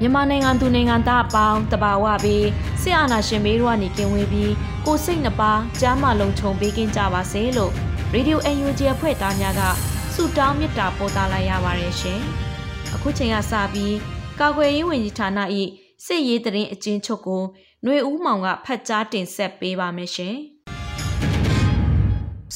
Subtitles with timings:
[0.00, 2.46] မြန်မာနိုင်ငံသူနိုင်ငံသားအပေါင်းတဘာဝပြီး
[2.80, 4.52] ဆရာနာရှင်မေးတို့ကနေကင်ဝေးပြီး
[4.86, 7.72] ကိုစိတ်နှပါကျမ်းမာလုံးခြုံပေးကင်းကြပါစေလို့
[8.12, 9.62] ရေဒီယို UNG အဖွဲ့သားများက
[10.14, 12.20] ဆုတောင်းမေတ္တာပို့သလိုက်ရပါတယ်ရှင်။
[12.94, 13.94] အခုချိန်ကစပြီး
[14.40, 15.28] ကာကွယ်ရေးဝန်ကြီးဌာန၏
[16.04, 17.42] စစ်ရေးတရင်အကျဉ်းချုပ်ကို
[17.82, 20.34] ຫນွေဦးမောင်ကဖတ်ကြားတင်ဆက်ပေးပါမယ်ရှင်။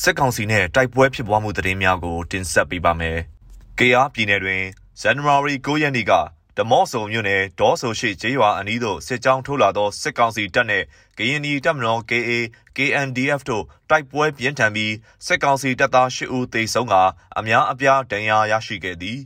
[0.00, 3.16] စစ်ကောင်စီနဲ့တိုက်ပွဲဖြစ်ပွားမှုသတင်းများကိုတင်ဆက်ပေးပါမယ်။
[3.78, 4.62] KR ပြည်နယ်တွင်
[5.02, 6.12] ဇန်နဝါရီ9ရက်နေ့က
[6.56, 10.84] ဓမော့ဆုံမြို့နယ်ဒေါဆိုရှိကျေးရွာအနီးသို့စစ်ကြောင်းထိုးလာသောစစ်ကောင်စီတပ်နှင့်
[11.18, 12.30] ကရင်နီတပ်မတော် KA
[12.76, 14.94] KNDF တို့တိုက်ပွဲပြင်းထန်ပြီး
[15.26, 16.94] စစ်ကောင်စီတပ်သား၈ဦးသေဆုံးက
[17.38, 19.18] အများအပြားဒဏ်ရာရရှိခဲ့သည်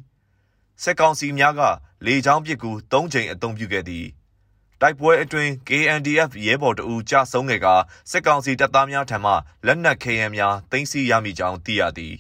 [0.83, 1.61] စစ်ကောင်စီများက
[2.07, 4.07] လေကြောင်းပစ်ကူ၃ကြိမ်အုံပြုခဲ့သည်
[4.81, 7.67] တိုက်ပွဲအတွင်း KNDF ရဲဘော်တအူကြဆုံးခဲ့က
[8.11, 9.33] စစ်ကောင်စီတပ်သားများထံမှ
[9.67, 12.15] လက်နက်ခဲယမ်းများတင်စီရမိကြောင်းသိရသည်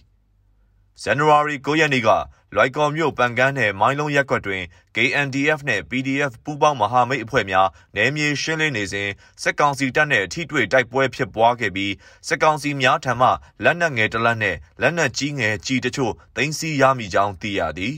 [1.02, 2.10] ဇန်နဝါရီ9ရက်နေ့က
[2.54, 4.62] လွိုက်ကော်မြို့ပန်ကန်းနယ်မိုင်းလုံးရက်ကွက်တွင်
[4.96, 9.08] KNDF နဲ့ PDF ပူးပေါင်းမဟာမိတ်အဖွဲ့များနယ်မြေရှင်းလင်းနေစဉ်
[9.42, 11.92] စစ်ကောင်စီတပ်နဲ့ထိတွေ့တိုက်ပွဲဖြစ်ပွားခဲ့ပြီး
[12.28, 13.28] စစ်ကောင်စီများထံမှ
[13.64, 17.96] လက်နက်ငယ်တစ်လက်နဲ့လက်နက်ကြီးငယ်ကြီးတချို့သိမ်းဆည်းရမိကြောင်းသိရသည်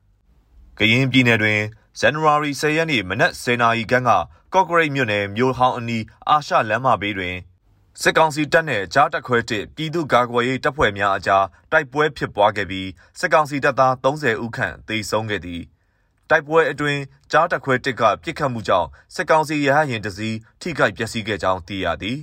[0.78, 1.60] ။ကရင်ပြည်နယ်တွင်
[2.00, 4.10] ဇန်နဝါရီ10ရက်နေ့မနက်10:00နာရီခန့်က
[4.54, 7.36] ကော့ကရိတ်မြို့နယ်မြို့ဟောင်းအနီးအာရှလမ်းမဘေးတွင်
[8.02, 12.88] စစ်ကောင်စီတပ်နဲ့ကြားတက်ခွဲတစ်ပြည်သူ့ကာကွယ်ရေးတပ်ဖွဲ့များအကြားတိုက်ပွဲဖြစ်ပွားခဲ့ပြီး
[13.18, 15.62] စစ်ကောင်စီတပ်သား30ဦးခန့်သေဆုံးခဲ့သည်
[16.30, 17.00] တိုက်ပွဲအတွင်း
[17.32, 22.18] ကြားတက်ခွဲတစ်ကပြစ်ခတ်မှုကြောင့်စစ်ကောင်စီရဟရင်တစည်းထိခိုက်ပျက်စီးခဲ့ကြောင်းသိရသည်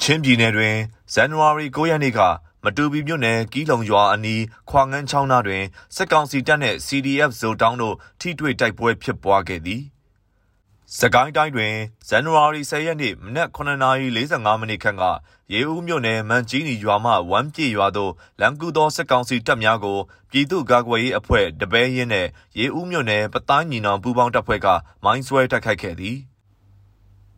[0.00, 0.76] ချင်းပြည်နယ်တွင်
[1.12, 2.20] ဇန်နဝါရီ9ရက်နေ့က
[2.64, 5.64] မတူပီမြို့နယ်ကီးလုံရွာအနီးခွာငန်းချောင်းနာတွင်
[5.96, 9.82] စစ်ကောင်စီတပ်နှင့် CDF ဇိုတောင်းတို့ထိတွေ့တိုက်ပွဲဖြစ်ပွားခဲ့သည်။
[10.94, 11.74] စကိုင်းတိုင်းတွင်
[12.08, 15.04] ဇန်နဝါရီ10ရက်နေ့မနက်9:45မိနစ်ခန့်က
[15.52, 19.98] ရေဦးမြို့နယ်မန်ကြီးနီရွာမှဝမ်းပြေရွာသို့လမ်းကူသောစစ်ကောင်စီတပ်များကို
[20.30, 24.66] ပြည်သူ့ကာကွယ်ရေးအဖွဲ့တပဲရင်းနှင့်ရေဦးမြို့နယ်ပတိုင်းညီနောင်ပူးပေါင်းတပ်ဖွဲ့က
[25.04, 26.16] မိုင်းဆွဲတိုက်ခိုက်ခဲ့သည်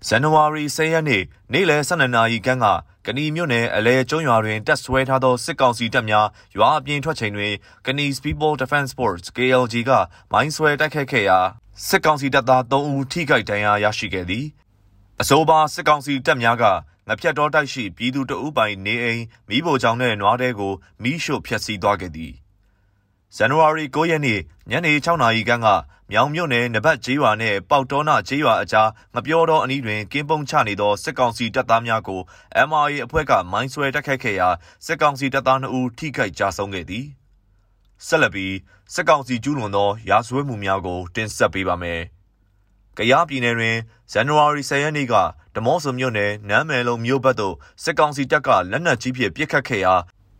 [0.06, 1.22] ဇန်နဝါရီ10ရက်နေ့
[1.52, 2.66] နေ့လယ်12နာရီခန့်က
[3.10, 6.26] ကဏီမြို့နယ်အလဲကျွန်းရွာတွင်တပ်ဆွဲထားသောစစ်ကောင်စီတပ်များ
[6.56, 7.52] ရွာအပြင်ထွက်ချိန်တွင်
[7.86, 9.90] ကဏီ People Defense Force KLG က
[10.32, 11.38] မိုင်းဆွဲတိုက်ခိုက်ခဲ့ရာ
[11.86, 14.46] စစ်ကောင်စီတပ်သား3ဦးထိခိုက်ဒဏ်ရာရရှိခဲ့သည်
[15.20, 16.64] အဆိုပါစစ်ကောင်စီတပ်များက
[17.08, 22.32] ငဖြတ်တော်တိုက်ရှိပြည်သူတအုပ်ပိုင်နေအိမ်မိဖို့ကြောင့်နဲ့နွားတဲကိုမိရှို့ဖျက်ဆီးသွားခဲ့သည်
[23.36, 25.68] ဇန်နဝါရီ9ရက်နေ့ညနေ6နာရီခန့်က
[26.12, 32.20] မြောင်မြို့နယ်နဘတ်ကျေးရွာနဲ့ပေါတောနာကျေးရွာအကြားငပြောတော်အနီးတွင်ကင်းပုံချနေသောစစ်ကောင်စီတပ်သားများကို
[32.68, 34.48] MRA အဖွဲ့ကမိုင်းဆွဲတိုက်ခိုက်ခဲ့ရာ
[34.86, 37.06] စစ်ကောင်စီတပ်သား2ဦးထိခိုက်ကြဆုံးခဲ့သည်
[38.06, 38.54] ဆက်လက်ပြီး
[38.94, 42.00] စစ်ကောင်စီကျူးလွန်သောရာဇဝတ်မှုများကို တင်ဆက်ပေးပါမယ်။
[42.98, 43.76] ကယားပြည်နယ်တွင်
[44.12, 45.14] ဇန်နဝါရီ10ရက်နေ့က
[45.54, 49.94] ဓမော့ဆုံမြို့နယ်နမ်းမယ်လုံးမြို့ဘက်သို့စစ်ကောင်စီတပ်ကလက်နက်ကြီးဖြင့်ပစ်ခတ်ခဲ့ရာ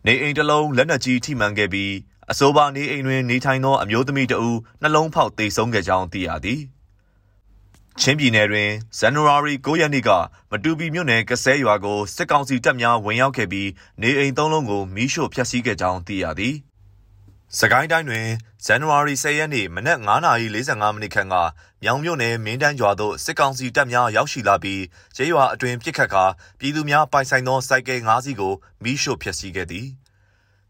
[0.07, 1.93] နေအိမ်တစ်လုံးလက်နက်ကြီးထိမှန်ခဲ့ပြီး
[2.33, 6.61] အဆိုပါနေအိမ်တွင်နေထိုင်သောအမျိုးသမီးတဦးနှလုံးဖောက်သေဆုံးခဲ့ကြောင်းသိရသည်။
[8.01, 10.11] ချင်းပြည်နယ်တွင်ဇန်နဝါရီ9ရက်နေ့က
[10.51, 13.69] မတူပီမြို့နယ်ကစဲရွာကိုစစ်ကောင်စီတပ်များဝင်ရောက်ခဲ့ပြီး
[14.03, 16.57] နေအိမ်သုံးလုံးကိုမီးရှို့ဖျက်ဆီးခဲ့ကြောင်းသိရသည်။
[17.59, 18.27] စကိုင်းတိုင်းတွင်
[18.65, 21.35] ဇန်နဝါရီ10ရက်နေ့မနက်9:45မိနစ်ခန့်က
[21.83, 24.83] မြောင်မြို့နယ်မင်းတန်းရွာသို့စစ်ကောင်စီတပ်များရောက်ရှိလာပြီး
[25.17, 26.25] ကျေးရွာအတွင်ပစ်ခတ်ကာ
[26.59, 29.87] ပြည်သူများပိုင်ဆိုင်သောစိုက်ကယ်၅စီးကိုမိရှို့ဖျက်ဆီးခဲ့သည်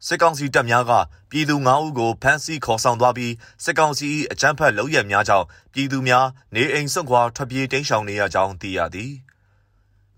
[0.07, 0.93] စစ်ကောင်စီတပ်များက
[1.31, 3.33] ပြည်သူ9ဦးကိုဖမ်းဆီးခေါ်ဆောင်သွားပြီး
[3.65, 9.15] စစ်ကောင်စီအကြမ်းဖက်လုပ်ရများကြောင့်ပြည်သူများနေအိမ်စွန့်ခွာထွက်ပြေးတိမ်းရှောင်နေရကြောင်းသိရသည်။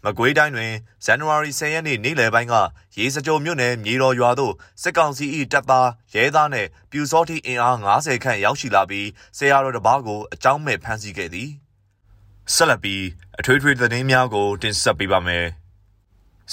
[0.04, 0.72] မကွေးတိုင်းတွင်
[1.04, 2.54] ဇန်နဝါရီ10ရက်နေ့နေ့လယ်ပိုင်းက
[2.96, 11.50] ရေစကြိုမြို့နယ်မြေတော်ရွာသို့စစ်ကောင်စီ၏တပ်သားရဲသားနှင့်ပြူစောတိအင်အား90ခန့်ရောက်ရှိလာပြီးဆရာတော်တစ်ပါးကိုအကြောင်းမဲ့ဖမ်းဆီးခဲ့သည်
[12.54, 13.04] ဆက်လက်ပြီး
[13.38, 15.46] အထွေထွေသတင်းများကိုတင်ဆက်ပေးပါမယ်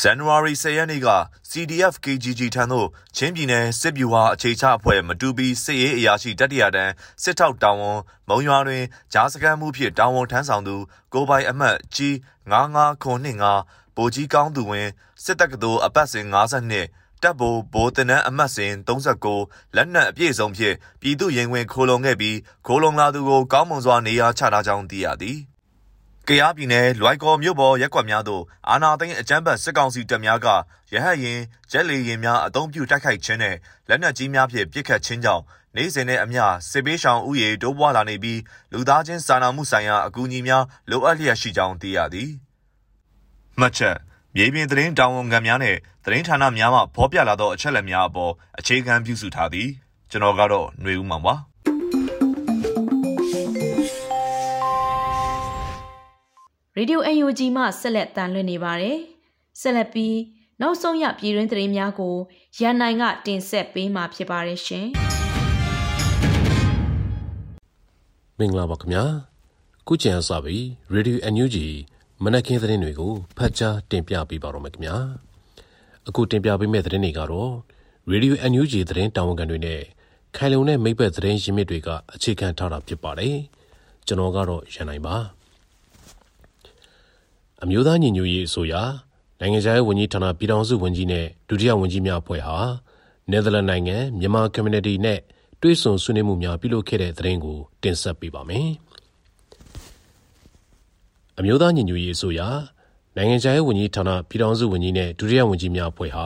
[0.02, 1.10] ဇန်နဝါရီ10ရက်နေ့က
[1.50, 8.84] CDF KGG ထံသို့ချင်းပြည်နယ်စစ်ဗျူဟာအခြေချအဖွဲ့မတူပီစစ်ရေးအရာရှိတတိယတန်းစစ်ထောက်တောင်ဝန်မုံရွာတွင်
[9.14, 10.76] ဂျားစကန်မှုဖြင့်တောင်ဝန်ထမ်းဆောင်သူ
[11.14, 12.14] ကိုပိုင်အမတ်ကြီး
[12.52, 14.88] 9995ဗိုလ်ကြီးကောင်းသူဝင်
[15.24, 16.26] စစ်တပ်ကတော်အပတ်စဉ်
[16.74, 25.40] 52တပ်ဗိုလ်ဗိုလ်တင်နန်းအမတ်စဉ်39လက်နက်အပြည့်စုံဖြင့်ပြည်သူရင်ဝင်ခိုလုံခဲ့ပြီးခိုလုံလာသူကိုကောင်းမွန်စွာနေရာချထားကြောင်းသိရသည်
[26.30, 30.48] ကယားပြည်နယ်လွိုက်ကော်မြို့ပေါ်ရက်ကွက်များသို့အာနာသိန်းအကြမ်းဖက်စစ်ကောင်စီတပ်များက
[30.94, 31.40] ရဟတ်ရင်
[31.72, 33.56] ဂျက်လီရင်များအုံပြုတိုက်ခိုက်ခြင်းနဲ့
[33.90, 35.44] လက်နက်ကြီးများဖြင့်ပစ်ခတ်ခြင်းကြောင့်
[35.76, 38.40] နေ့စဉ်နဲ့အမျှစစ်ပေးရှောင်ဥယေတိုးပွားလာနေပြီး
[38.72, 42.30] လူသားချင်းစာနာမှုဆိုင်ရာအကူအညီများလိုအပ်လျက်ရှိကြောင်းသိရသည်။
[43.60, 43.98] မှတ်ချက်
[44.36, 45.76] မြေပြင်သတင်းတာဝန်ခံများနဲ့
[46.06, 49.70] သတင်းဌာနများမှဖော်ပြလာသောအချက်အလက်များအပေါ်အခြေခံပြုစုထားသည်
[50.12, 51.36] ကျွန်တော်ကတော့ຫນွေဦးမှာပါ။
[56.80, 58.98] ရေဒီယို UNG မှဆက်လက်တန်လွှင့်နေပါတယ်။
[59.62, 60.16] ဆက်လက်ပြီး
[60.62, 62.16] နောက်ဆုံးရပြည်တွင်းသတင်းများကို
[62.60, 64.86] ရန်နိုင်ကတင်ဆက်ပေးမှာဖြစ်ပါတယ်ရှင်။
[68.38, 69.04] မင်္ဂလာပါခင်ဗျာ။
[69.88, 70.64] ခုချိန်အစပြီး
[70.94, 71.58] Radio NUG
[72.24, 74.96] မနက်ခင်းသတင်းတွေကိုဖတ်ကြားတင်ပြပေးပါတော့မယ်ခင်ဗျာ။
[76.08, 77.52] အခုတင်ပြပေးမယ့်သတင်းတွေကတော့
[78.12, 79.82] Radio NUG သတင်းတာဝန်ခံတွေနဲ့
[80.36, 83.36] ခိုင်လုံတဲ့မိဘသတင်းရင်းမြစ်တွေကအခြေခံထားတာဖြစ်ပါတယ်။
[84.08, 85.18] ကျွန်တော်ကတော့ရန်နိုင်ပါ။
[87.64, 88.74] အမျိုးသားညီညွတ်ရေးအစိုးရ
[89.40, 92.58] နိုင်ငံခြားရေးဝန်ကြီးဌာနပြည်ထောင်စုဝန်ကြီးနဲ့ဒုတိယဝန်ကြီးများအဖွဲ့ဟာ
[93.32, 95.20] နယ်သာလန်နိုင်ငံမြန်မာ community နဲ့
[95.62, 98.68] တွဲဆုံဆွေးနွေးမှုများပြုလုပ်ခဲ့တဲ့သတင်းကိုတင်ဆက်ပေးပါမယ်။
[101.40, 102.42] အမျိုးသားညီညွတ်ရေးအစိုးရ
[103.16, 106.26] နိုင်ငံခြားရေးဝန်ကြီးဌာနပြည်ထောင်စုဝန်ကြီးနဲ့ဒုတိယဝန်ကြီးများအဖွဲ့ဟာ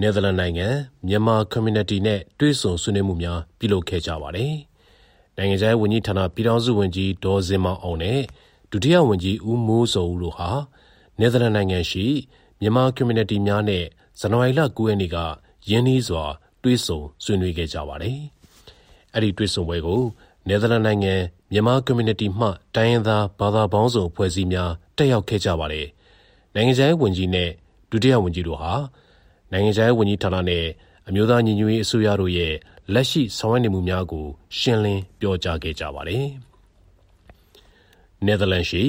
[0.00, 0.68] နယ်သာလန်နိုင်ငံ
[1.06, 4.52] မြန်မာ community နဲ့တွဲဆုံဆွေးနွေးမှုများပြုလုပ်ခဲ့ကြပါတယ်။
[5.36, 8.20] နိုင်ငံခြားရေးဝန်ကြီးဌာနပြည်ထောင်စုဝန်ကြီးဒေါ်စင်မောင်အောင်နဲ့
[8.74, 10.50] ဒုတိယဝန်ကြီးဦးမိုးစောဦးတို့ဟာ
[11.18, 12.06] နယ်သာလန်နိုင်ငံရှိ
[12.60, 13.84] မြန်မာ community များနဲ့
[14.20, 15.16] ဇန်နဝါရီလ9ရက်နေ့က
[15.68, 16.24] ယင်းနှီးစွာ
[16.62, 18.18] တွေ့ဆုံဆွေးနွေးခဲ့ကြပါတယ်။
[19.14, 20.02] အဲ့ဒီတွေ့ဆုံပွဲကို
[20.48, 21.14] နယ်သာလန်နိုင်ငံ
[21.52, 25.86] မြန်မာ community မှတိုင်းရင်းသားဘာသာပေါင်းစုံဖွဲ့စည်းများတက်ရောက်ခဲ့ကြပါတယ်။
[26.54, 27.50] နိုင်ငံခြားရေးဝန်ကြီးနဲ့
[27.90, 28.72] ဒုတိယဝန်ကြီးတို့ဟာ
[29.52, 30.64] နိုင်ငံခြားရေးဝန်ကြီးဌာနနဲ့
[31.08, 32.54] အမျိုးသားညီညွတ်ရေးအစိုးရတို့ရဲ့
[32.94, 34.26] လက်ရှိဆောင်ရွက်နေမှုများကို
[34.58, 36.26] ရှင်းလင်းပြောကြားခဲ့ကြပါတယ်။
[38.26, 38.84] နယ်သာလန်ရှိ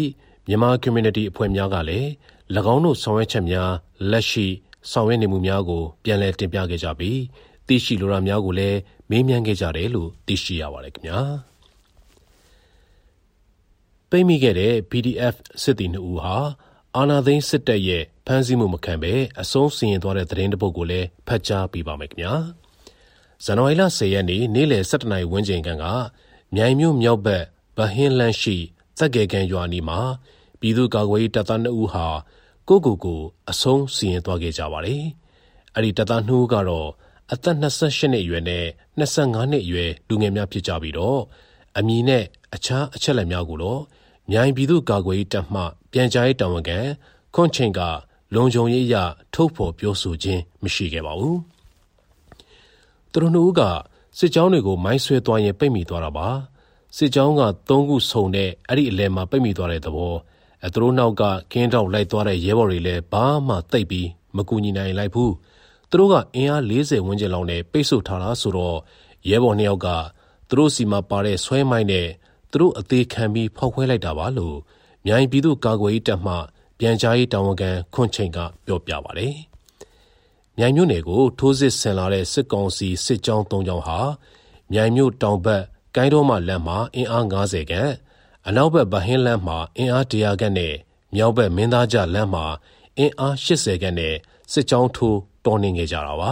[0.48, 2.08] မြန်မာ community အဖွဲ့များကလည်း၎
[2.74, 3.72] င်းတို့ဆောင်ရွက်ချက်များ
[4.12, 4.48] လက်ရှိ
[4.92, 7.20] ဆောင်ရွက်နေမှုများကို ပြန်လည်တင်ပြခဲ့ကြပြီး
[7.68, 8.78] သိရှိလိုတာများကိုလည်း
[9.10, 11.20] မေးမြန်းခဲ့ကြတယ်လို့သိရှိရပါတယ်ခင်ဗျာ
[14.10, 16.38] ပိတ်မိခဲ့တဲ့ PDF စစ်သည်2ဦးဟာ
[16.96, 22.34] အာနာသိန်းစစ်တပ်ရဲ့ဖမ်းဆီးမှုမခံဘဲအဆုံးစီရင်သွားတဲ့သတင်းတပုတ်ကိုလည်းဖတ်ကြားပေးပါမယ်ခင်ဗျာ
[23.44, 25.86] ဇန်နဝါရီလ10ရက်နေ့နေ့လယ်7:00နာရီဝန်းကျင်ခန့်က
[26.56, 27.44] မြိုင်မြို့မြောက်ဘက်
[27.78, 28.58] ဘဟင်းလန်းရှိ
[28.98, 30.00] သက်ကဲကန်ရွာနီမှာ
[30.60, 32.08] ပြည်သူ့ကာကွယ်ရေးတပ်သား2ဦးဟာ
[32.68, 35.04] ကိုကိုကိုအဆုံးစီရင်သွားခဲ့ကြပါတယ်။
[35.76, 36.90] အဲ့ဒီတပ်သား2ဦးကတော့
[37.32, 38.66] အသက်28နှစ်အရွယ်နဲ့
[39.00, 41.20] 25နှစ်အရွယ်လူငယ်များဖြစ်ကြပြီးတော့
[41.78, 42.24] အမည်နဲ့
[42.56, 43.82] အခြားအချက်အလက်များကိုတော့
[44.32, 45.62] မြိုင်ပြည်သူ့ကာကွယ်ရေးတပ်မှ
[45.92, 46.80] ပြန်ကြားရေးတာဝန်ခံ
[47.36, 47.80] ခွန်ချင်းက
[48.36, 48.96] လုံခြုံရေးအရ
[49.34, 51.38] ထုတ်ဖော်ပြောဆိုခြင်းမရှိခဲ့ပါဘူး။
[53.12, 53.62] သူတို့နှစ်ဦးက
[54.18, 56.28] စစ်ကြောင်းတွေကိုမိုင်းဆွဲသွားရင်ပိတ်မိသွားတာပါ။
[56.98, 60.16] စစ်ကြောင်းကသုံးခုဆုံတဲ့အဲ့ဒီအလဲမှာပိတ်မိသွားတဲ့သဘော
[60.64, 65.34] အဲသူတို့နောက်ကကင်းတောက်လိုက်သွားတဲ့ရဲဘော်တွေလည်းဘာမှတိတ်ပြီးမကူညီနိုင်လိုက်ဘူး
[65.90, 68.78] သူတို့ကအင်အား40ဝန်းကျင်လောက်နဲ့ပိတ်ဆို့ထားတာဆိုတော့
[69.30, 69.88] ရဲဘော်နှစ်ယောက်က
[70.50, 72.08] သူတို့စီမှာပါတဲ့ဆွဲမိုင်းနဲ့
[72.52, 74.58] သူတို့အသေးခံပြီးဖောက်ခွဲလိုက်တာပါလို့
[75.06, 76.36] မြိုင်ပြည်သူကာကွယ်ရေးတပ်မှ
[76.80, 79.36] ပြန်ကြားရေးတာဝန်ခံခွန်ချိန်ကပြောပြပါတယ်။
[80.58, 84.00] မြိုင်မြို့နယ်ကိုထိုးစစ်ဆင်လာတဲ့စစ်ကောင်စီစစ်ကြောင်း၃ကြောင်းဟာ
[84.72, 85.64] မြိုင်မြို့တောင်ဘက်
[85.96, 87.94] ကိုင်းတော်မှလမ်းမှာအင်အား90ခန့်
[88.48, 90.74] အနောက်ဘက်ဗဟင်းလမ်းမှာအင်အား100ခန့်နဲ့
[91.16, 92.46] မြောက်ဘက်မင်းသားကျလမ်းမှာ
[92.98, 94.16] အင်အား80ခန့်နဲ့
[94.52, 96.32] စစ်ကြောင်းထိုးတော်နေခဲ့ကြတာပါ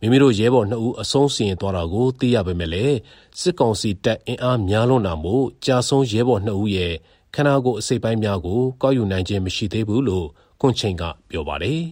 [0.00, 2.96] မိမိတို့ရဲဘော်နှစ်ဦးအဆုံးစီရင်သွားတာကိုသိရပေမဲ့လည်း
[3.40, 6.92] စစ်ကောင်စီတပ်အင်အားများလွန်းတာမို့ကြာဆုံးရဲဘော်နှစ်ဦးရဲ့
[7.34, 10.26] ခန္ဓာကိုယ်အစိပ်ပိုင်းများကိုကောက်ယူနိုင်ခြင်းမရှိသေးဘူးလို့
[10.60, 11.82] ကွန်ချိန်ကပြောပါတယ်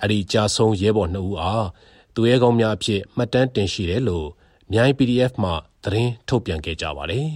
[0.00, 1.66] အဲ့ဒီကြာဆုံးရဲဘော်နှစ်ဦးအား
[2.14, 4.28] သူရဲကောင်းများအဖြစ်မှတ်တမ်းတင်ရှိတယ်လို့
[4.72, 5.52] မြိုင် PDF မှ
[5.84, 7.28] သတင်းထုတ်ပြန်ခဲ့ကြပါတယ်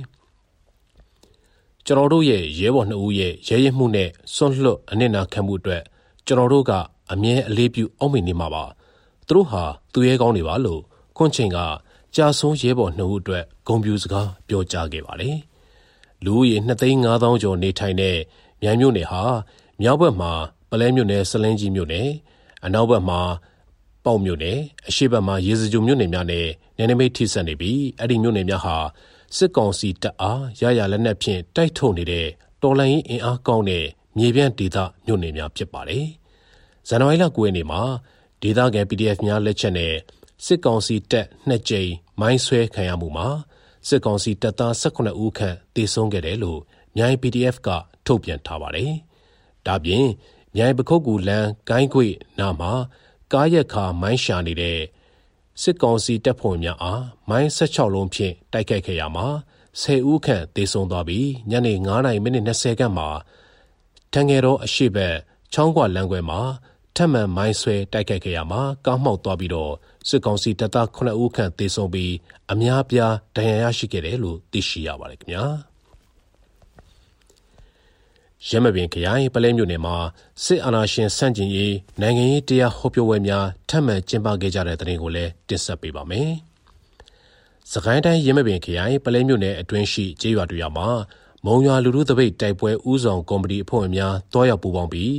[1.87, 5.83] ။ကျွန်တော်တို့ရဲ့ရဲဘော်နှစ်ဦးရဲ့ရဲရဲမှုနဲ့စွန့်လွတ်အနစ်နာခံမှုအတွက်
[6.26, 6.73] ကျွန်တော်တို့က
[7.12, 8.64] အမြဲအလေးပြုအောက်မေ့နေမှာပါ။
[9.26, 9.62] သူတို့ဟာ
[9.93, 10.81] သူရဲကောင်းတွေပါလို့
[11.17, 11.59] ခွန်ချင်းက
[12.14, 15.37] ကြာဆုံးရဲဘော်နှစ်ဦးအတွက်ဂုံပြူစကားပြောကြားခဲ့ပါတယ်။
[16.25, 16.57] လူဦးရေ
[16.99, 18.17] 2,500ကျော်နေထိုင်တဲ့
[18.62, 19.23] မြိုင်မြို့နယ်ဟာ
[19.81, 20.33] မြောက်ဘက်မှာ
[20.71, 22.09] ပလဲမြို့နယ်ဆလင်းကြီးမြို့နယ်
[22.64, 23.21] အနောက်ဘက်မှာ
[24.09, 26.47] ပေါက်မြို့နယ်အရှေ့ဘက်မှာရေစကြိုမြို့နယ်များနဲ့
[26.77, 28.77] နယ်နိမိတ်ထိစပ်နေပြီးအဲ့ဒီမြို့နယ်များဟာ
[29.37, 32.27] စစ်ကောင်စီတပ်အားရရလက်နက်ဖြင့်တိုက်ထုတ်နေတဲ့
[32.62, 33.85] တော်လှန်ရေးအင်အားကောင်းတဲ့
[34.17, 36.07] မြေပြန့်ဒေသမြို့နယ်များဖြစ်ပါတယ်
[36.88, 37.81] ဇန်နဝါရီလ9ရက်နေ့မှာ
[38.43, 39.95] ဒေသခံ PDF များလက်ချက်နဲ့
[40.45, 43.29] စစ်ကောင်စီတပ်နှစ်ကြိမ်မိုင်းဆွဲခံရမှုမှာ
[43.88, 46.61] စစ်ကောင်စီတပ်သား18ဦးခန့်တေဆုံးခဲ့တယ်လို့
[46.97, 47.69] မြိုင် PDF က
[48.07, 48.93] ထုတ်ပြန်ထားပါတယ်။
[49.67, 50.07] ဒါပြင်
[50.55, 52.07] မြိုင်ပခုတ်ကူလန်းကိုင်းခွေ
[52.38, 52.73] နာမှာ
[53.32, 54.80] ကားရက်ခါမိုင်းရှာနေတဲ့
[55.62, 59.26] စစ်ကောင်စီတပ်ဖွဲ့များအားမိုင်း16လုံးဖြင့်တိုက်ခိုက်ခဲ့ရမှာ
[59.80, 63.08] 10ဦးခန့်တေဆုံးသွားပြီးညနေ9:30မိနစ်20ခန့်မှာ
[64.12, 65.16] တန်ငယ်တော်အရှိဘက်
[65.52, 66.40] ချောင်းကွာလမ်းခွဲမှာ
[66.97, 69.73] ထပ်မံမိုင်းဆွဲတိုက်ခိုက်ခဲ့ရမှာကားမှောက်သွားပြီးတော့
[70.08, 72.14] စစ်ကောင်စီတပ်သား9ဦးခန့်သေဆုံးပြီး
[72.52, 75.44] အများပြားဒဏ်ရာရရှိခဲ့တယ်လို့သိရှိရပါတယ်ခင်ဗျာ
[78.47, 79.97] ရမပင်ခရိုင်ပလဲမြို့နယ်မှာ
[80.45, 86.30] စစ်အာဏာရှင်ဆန့်ကျင်ရေးနိုင်ငံရေးတရားဟောပြောပွဲများထပ်မံကျင်းပခဲ့ကြတဲ့တဲ့တင်ကိုလည်းတင်ဆက်ပေးပါမယ်။
[87.73, 90.88] စကိုင်းတိုင်းရမပင်ခရိုင်ပလဲမြို့နယ်အတွင်းရှိကျေးရွာတွေမှာ
[91.45, 95.14] မုံရွာလူလူသပိတ်တိုက်ပွဲဥဆောင်ကော်မတီအဖွဲ့ဝင်များတွားရောက်ပူးပေါင်းပြီး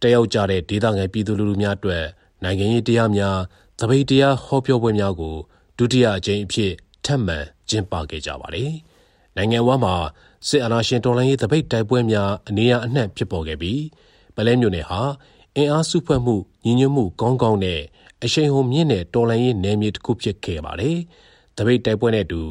[0.00, 2.04] တက်ရောက်ကြတဲ့ဒေသခံပြည်သူလူထုများအတွက်
[2.44, 3.38] နိုင်ငံရေးတရားများ
[3.78, 5.36] သပိတ်တရားဟောပြောပွဲများကို
[5.78, 6.72] ဒုတိယအကြိမ်အဖြစ်
[7.04, 8.72] ထပ်မံကျင်းပခဲ့ကြပါတယ်။
[9.36, 9.94] နိုင်ငံဝါမှာ
[10.48, 13.82] စစ်အာဏာရှင်တော်လှန်ရေးသပိတ်တိုက်ပွဲများအနေအအနှံ့ဖြစ်ပေါ်ခဲ့ပြီး
[14.36, 15.00] ပလဲမြို့နယ်ဟာ
[15.56, 17.80] အင်အားစုဖွဲ့မှုညီညွတ်မှုကောင်းကောင်းနဲ့
[18.24, 20.98] အရှိန်ဟုန်မြင့်တဲ့တော်လှန်ရေးနယ်မြေတစ်ခုဖြစ်ခဲ့ပါတယ်။
[21.56, 22.42] တပိတ်တိုက်ပွဲနဲ့အတူ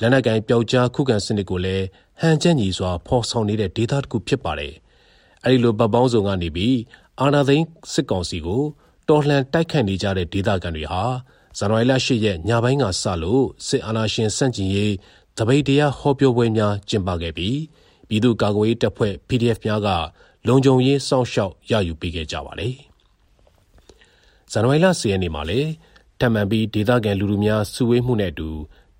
[0.00, 1.86] လက်နက်ကိုင်ပျောက်ကြားခုခံစနစ်ကိုလည်း
[2.20, 4.74] ဟန်ချက်ညီစွာဖော်ဆောင်နေတဲ့ဒေသတစ်ခုဖြစ်ပါတယ်။
[5.44, 6.78] အဲဒီလိုပတ်ပေါင်းစုံကနေပြီး
[7.20, 8.62] အာနာသိန်းစစ်ကောင်စီကို
[9.08, 11.02] တော်လှန်တိုက်ခိုက်နေကြတဲ့ဒေသခံတွေဟာ
[11.58, 14.94] ဇန်နဝါရီလ၈ရက်ညပိုင်းကစလို့စစ်အာဏာရှင်စန့်ကျင်ရေး
[15.36, 17.58] တပိတ်တရားဟောပြောပွဲများကျင်းပခဲ့ပြီး
[18.08, 19.88] ပြည်သူ့ကာကွယ်ရေးတပ်ဖွဲ့ PDF များက
[20.46, 22.74] လုံခြုံရေးစောင့်ရှောက်ရယူပေးခဲ့ကြပါတယ်။
[24.50, 25.70] ဇန်နဝါရီလ10ရက်နေ့မှာလည်း
[26.20, 28.48] တမန်ပြီးဒေသခံလူလူများစုဝေးမှုနဲ့အတူ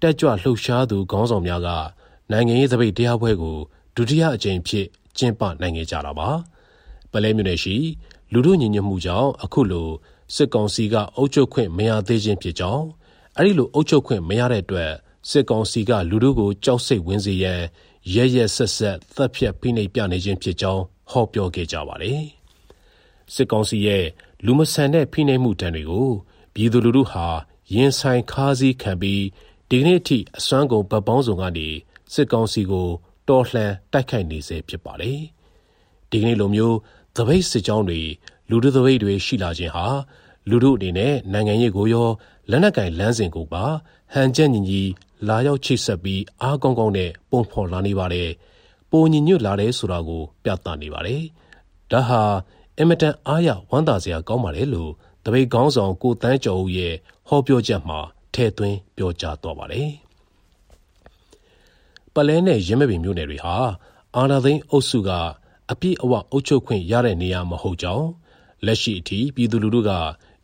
[0.00, 1.68] တက်ကြွလှုပ်ရှားသူခေါင်းဆောင်များက
[2.30, 3.56] နိုင်ငံရေးသပိတ်တရားပွဲကို
[3.96, 4.86] ဒုတိယအကြိမ်ဖြစ်
[5.18, 6.28] ကျင်းပနိုင်ခဲ့ကြတာပါ။
[7.12, 7.76] ပလဲမြို့နယ်ရှိ
[8.32, 9.88] လူထုညီညွတ်မှုကြောင့်အခုလို
[10.34, 12.86] စစ်ကောင်စီကအုပ်ချုပ်ခွင့်မရသေးခြင်းဖြစ်ကြောင်း
[13.36, 14.92] အဲဒီလိုအုပ်ချုပ်ခွင့်မရတဲ့အတွက်
[15.28, 17.60] စစ်ကောင်စီကလူထုကိုကြောက်စိတ်ဝင်စေရန်
[18.14, 22.22] ရရဆက်ဆက်တပ်ဖြတ်ဖိနှိပ်ပြနေခြင်းဖြစ်ကြောင်းဟောပြောခဲ့ကြပါတယ်။
[23.34, 24.04] စစ်ကောင်စီရဲ့
[24.46, 26.08] လူမဆန်တဲ့ဖိနှိပ်မှုတံတွေကို
[26.54, 27.26] ပြည်သူလူထုဟာ
[27.74, 29.22] ရင်ဆိုင်ခါးစည်းခံပြီး
[29.68, 31.68] ဒီကနေ့အထိအစွမ်းကုန်ဗတ်ပေါင်းစုံကနေ
[32.12, 32.88] စစ်ကောင်စီကို
[33.28, 35.18] တော်လှန်တိုက်ခိုက်နေစေဖြစ်ပါတယ်။
[36.10, 36.76] ဒီကနေ့လိုမျိုး
[37.16, 38.00] သပိတ်စစ်ကြောင်းတွေ
[38.50, 39.86] လူထုသပိတ်တွေရှိလာခြင်းဟာ
[40.48, 42.08] လူထုအနေနဲ့နိုင်ငံရေးကိုရော
[42.50, 43.64] လက်နက်ကင်လမ်းစဉ်ကိုပါ
[44.12, 44.82] ဟန်ချက်ညီညီ
[45.28, 48.28] လာရောက်ချိတ်ဆက်ပြီးအားကောင်းကောင်းနဲ့ပုံဖော်လာနေပါတယ်။
[48.90, 51.22] ပုံညီညွတ်လာတယ်ဆိုတာကို ပြသနေပါတယ်။
[51.90, 52.22] ဒါဟာ
[52.78, 54.90] အမတန်အားရဝမ်းသာစရာကောင်းပါတယ်လို့
[55.24, 56.94] တပိတ်ကောင်းဆောင်ကိုတန်းကျော်ဦးရဲ့
[57.28, 57.98] ဟောပြောချက်မှာ
[58.34, 59.88] ထည့်သွင်းပြောကြားသွားပါတယ်။
[62.14, 63.54] ပလဲနဲ့ရင်းမပင်မြို့နယ်တွေဟာ
[64.16, 65.10] အာနာသိန်းအုပ်စုက
[65.70, 68.06] အပြည့်အဝအုပ်ချုပ်ခွင့်ရတဲ့နေရာမဟုတ်ကြောင်း
[68.66, 69.90] လက်ရှိအထိပြည်သူလူထုက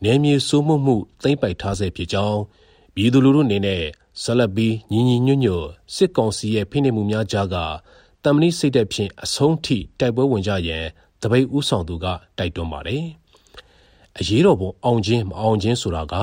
[0.05, 2.41] နယ်မြေစိုးမိုးမှုသိမ့်ပိုက်ထားဆဲဖြစ်ကြောင်း
[2.95, 3.83] ပြည်သူလူထုအနေနဲ့
[4.23, 7.57] ဆက်လက်ပြီးညီညီညွတ်ညွတ်စစ်ကောင်စီရဲ့ဖိနှိပ်မှုများကြားက
[8.25, 10.85] တမဏိစိတ်သက်ဖြင့်အဆုံးထိတိုက်ပွဲဝင်ကြရန်
[11.23, 12.07] တပိတ်ဥဆောင်သူက
[12.39, 13.05] တိုက်တွန်းပါတယ်။
[14.19, 16.15] အရေးတော်ပုံအောင်ခြင်းမအောင်ခြင်းဆိုတာက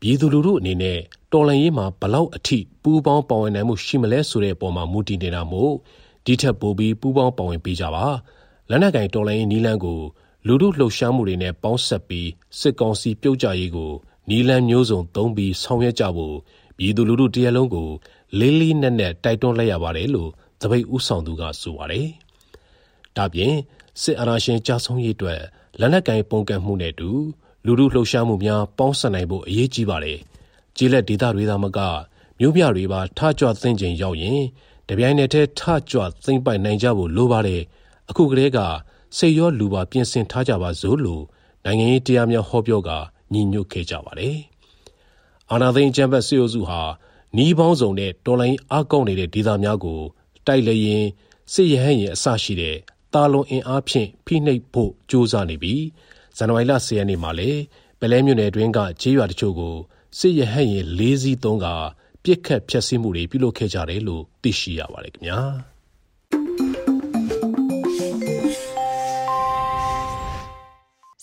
[0.00, 0.98] ပြည်သူလူထုအနေနဲ့
[1.32, 5.72] တော်လှန်ရေးမှာဘလောက်အထိပူးပေါင်းပါဝင်နိုင်မှုရှိမလဲဆိုတဲ့အပေါ်မှာမူတည်နေတာမို့
[6.24, 8.06] ဒီထက်ပိုပြီးပူးပေါင်းပါဝင်ပေးကြပါ
[8.70, 10.00] လက်နက်ကင်တော်လှန်ရေးနီလန်းကို
[10.46, 13.92] လူထုလှုပ်ရှားမှုတွေနဲ့ပေါင်းဆက်ပြီးစစ်ကောင်စီပြုတ်ကြရေးကို
[14.28, 16.36] နီလန်းမျိုးစုံသုံးပြီးဆောင်ရွက်ကြဖို့
[16.76, 17.88] ပြည်သူလူထုတရက်လုံးကို
[18.38, 22.06] လေးလေးနက်နက် တိုက်တွန်းလိုက်ရပါတယ်လို့တပိတ်ဥဆောင်သူက ဆိုပါတယ်။
[23.16, 23.54] ဒါပြင်
[24.00, 25.40] စစ်အာဏာရှင်ကြာဆုံးရေးအတွက်
[25.80, 27.10] လက်နက်ကင်ပုံကန့်မှုနဲ့တူ
[27.66, 30.18] လူထုလှုပ်ရှားမှုများ ပေါင်းစပ်နိုင်ဖို့ အရေးကြီးပါတယ်။
[30.76, 31.78] ကျေးလက်ဒေသတွေသာမက
[32.38, 34.40] မြို့ပြတွေပါ ထကြွသိမ့်ချိန်ရောက်ရင်
[34.88, 35.60] တပြိုင်နက်တည်း ထ
[35.90, 37.62] ကြွသိမ့်ပိုက်နိုင်ကြဖို့ လိုပါတယ်။
[38.10, 38.58] အခုကလေးက
[39.16, 41.22] စိတ်ရောလူပါ ပြင်ဆင်ထားကြပါစို့လို့
[41.64, 42.90] နိုင်ငံရေးတရားများ ဟောပြောက
[43.32, 44.38] ညီညွတ်ခဲ့ကြပါတယ်။
[45.52, 46.80] အာနာသိန်းကျမ်းဘတ်စေအုပ်စုဟာ
[47.36, 50.00] နီးပေါင်းစုံနဲ့တော်လိုင်းအားကောင်းနေတဲ့ဒေသများကို
[50.46, 51.04] တိုက်လျင်
[51.52, 52.76] စစ်ရဟန်းရင်အစရှိတဲ့
[53.14, 55.82] တာလွန်အင်အားဖြင့်ဖိနှိပ်ဖို့ကြိုးစားနေပြီး
[56.36, 57.60] ဇန်နဝါရီလ10ရက်နေ့မှာလည်း
[58.00, 59.76] ပလဲမြို့နယ်တွင်းကခြေရွာတချို့ကို
[60.18, 61.66] စစ်ရဟန်းရင်၄စီးသုံးက
[62.24, 65.40] ပြစ်ခတ်ဖျက်ဆီးမှုတွေပြုလုပ်ခဲ့ကြတယ်လို့သိရှိရပါတယ်ခင်ဗျာ။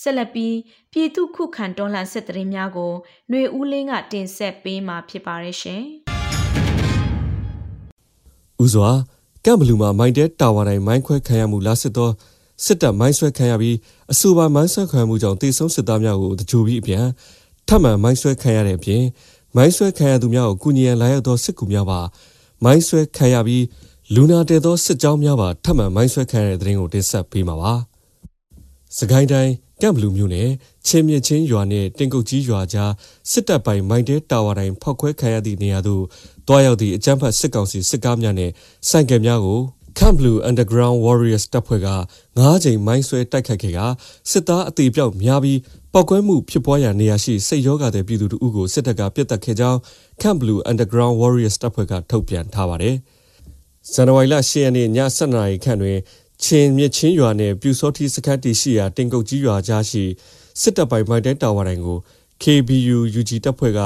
[0.02, 0.56] ဆက်လက်ပြီး
[0.92, 2.94] ပြည်သူခုခံတော်လှန်စစ်တရင်များကို
[3.30, 5.82] ຫນွေဦးလင်းကတင်ဆက်ပေးမှာဖြစ်ပါရဲ့ရှင်။
[8.64, 8.90] ဦးစွာ
[9.46, 12.10] ကမ်ဘလူမှာမိုင်းတဲတာဝါတိုင်းမိုင်းခွဲခံရမှုလားစစ်သော
[12.66, 13.76] စစ်တပ်မိုင်းဆွဲခံရပြီး
[14.12, 17.06] အဆိုပါမိုင်းဆွဲခံမှုကြောင့်တေဆုံးစစ်သားများကိုတကြိုပြီးအပြန်
[17.68, 19.04] ထပ်မံမိုင်းဆွဲခံရတဲ့အပြင်
[19.56, 22.00] မိုင်းဆွဲခံရသူများကိုကုညီရန်လာရောက်သောစစ်ကူများပါ
[22.64, 23.64] မိုင်းဆွဲခံရပြီး
[24.16, 27.74] လူနာတဲသောစစ်ကြောင်းများပါထပ်မံမိုင်းဆွဲခံရတဲ့တဲ့ရင်ကိုတင်ဆက်ပေးမှာပါ။
[28.98, 30.50] စကိုင်းတိုင်း ကမ်ဘလူးမြို့နယ်
[30.88, 32.92] ချင်းမြချင်းရွာနဲ့တင်ကုတ်ကြီးရွာကြား
[33.32, 36.04] စစ်တပ်ပိုင်မိုင်းတဲတာဝါတိုင်းဖောက်ခွဲခံရသည့်နေရာသို့
[36.48, 38.52] တွားရောက်သည့်အကြမ်းဖက်စစ်ကောင်စီစစ်ကားများနဲ့
[38.90, 39.60] ဆိုင်ကယ်များကို
[39.98, 41.90] Camp Blue Underground Warriors တပ်ဖွဲ့က
[42.28, 43.80] 9ကြိမ်မိုင်းဆွဲတိုက်ခတ်ခဲ့က
[44.32, 45.60] စစ်သားအသေးပြောက်များပြီး
[45.94, 49.80] ပောက်ကွဲမှုဖြစ်ပွားရာနေရာရှိစိတ်ရောဂါတဲ့ပြည်သူတို့ကိုစစ်တပ်ကပြစ်တက်ခဲ့ကြောင်း
[50.22, 52.98] Camp Blue Underground Warriors တပ်ဖွဲ့ကထုတ်ပြန်ထားပါတယ်။
[53.94, 55.98] ဇန်နဝါရီလ10ရက်နေ့ည7:00နာရီခန့်တွင်
[56.44, 60.04] ချင်းမြချင်းရွာနယ်ပြူစောတိစခတ်တီရှိရာတင်ကုတ်ကြီးရွာကြားရှိ
[60.62, 61.98] စစ်တပ်ပိုင်မိုက်တဲတာဝါတိုင်းကို
[62.44, 63.80] KBU UG တပ်ဖွဲ့က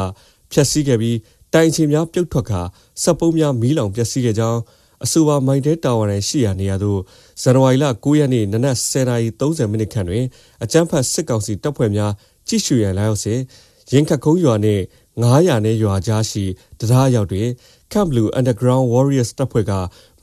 [0.51, 1.17] ဖျက်ဆီးခဲ့ပြီး
[1.53, 2.61] တိုင်ချင်များပြုတ်ထွက်ခါ
[3.03, 4.59] စက်ပုံးများမီးလောင်ပျက်စီးခဲ့ကြောင်း
[5.03, 6.99] အဆိုပါမိုက်တဲတာဝါတိုင်းရှိရာနေရာသို့
[7.41, 10.25] ဇန်နဝါရီလ9ရက်နေ့နနက်10:30မိနစ်ခန့်တွင်
[10.63, 12.11] အကြမ်းဖက်စစ်ကောင်စီတပ်ဖွဲ့များ
[12.47, 13.39] ကြိရှူရန်လာရောက်စဉ်
[13.91, 14.83] ရင်ခတ်ခုံးရွာနှင့်
[15.21, 16.45] 900နဲ့ရွာကြားရှိ
[16.79, 17.47] တရားရောက်တွင်
[17.91, 19.71] Camp Blue Underground Warriors တပ်ဖွဲ့က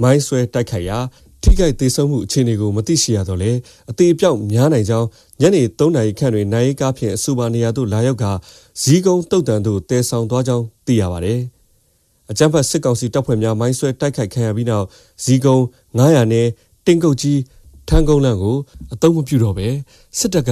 [0.02, 0.98] မိုင်းဆွဲတိုက်ခိုက်ရာ
[1.42, 3.52] ထိခိုက်သေးဆုံးမှုအခြေအနေကိုမသိရှိရတော့လေ
[3.90, 5.06] အသေးအပြောက်များနိုင်ကြောင်း
[5.40, 8.24] ညနေ3နာရီခန့်တွင်နိုင်ကားဖြင့်အဆိုပါနေရာသို့လာရောက်က
[8.80, 11.40] ဇီးကုန်းတုတ်တန်သို့တဲဆောင်သွားကြောင်းသိရပါတယ်။
[12.30, 14.86] အကြမ်းဖက်စစ်ကောင်စီတပ်ဖွဲ့များမိုင်းဆွဲတိုက်ခိုက်ခံရပြီးနောက်
[15.24, 15.64] ဇီးကုန်း
[15.98, 16.46] 900နဲ့
[16.86, 17.40] တင်ကုတ်ကြီး
[17.88, 18.56] ထန်းကုန်းလန့်ကို
[18.92, 19.68] အသုံးမပြုတော့ပဲ
[20.18, 20.50] စစ်တပ်က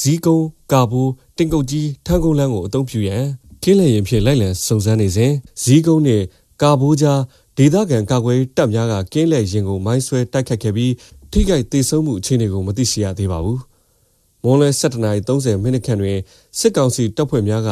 [0.00, 3.24] ဇီးကုန်းကာဘိုးတင်ကုတ်ကြီးထန်းကုန်းလန့်ကိုအသုံးပြုရန်
[3.62, 5.32] ကင်းလည်ရင်ဖြင့်လိုက်လံစုံစမ်းနေစဉ်
[5.62, 6.22] ဇီးကုန်းနဲ့
[6.62, 7.20] ကာဘိုးကြား
[7.62, 10.92] ဒေသခံကာကွယ်တပ်များကကင်းလည်ရင်ကိုမိုင်းဆွဲတိုက်ခတ်ခဲ့ပြီး
[11.32, 13.58] ထိခိုက်ဒေဆုံးမှုအခြေအနေကိုမသိရှိရသေးပါဘူး။
[14.44, 16.18] မွန်လဲ7:30မိနစ်ခန့်တွင်
[16.58, 17.70] စစ်ကောင်စီတပ်ဖွဲ့များက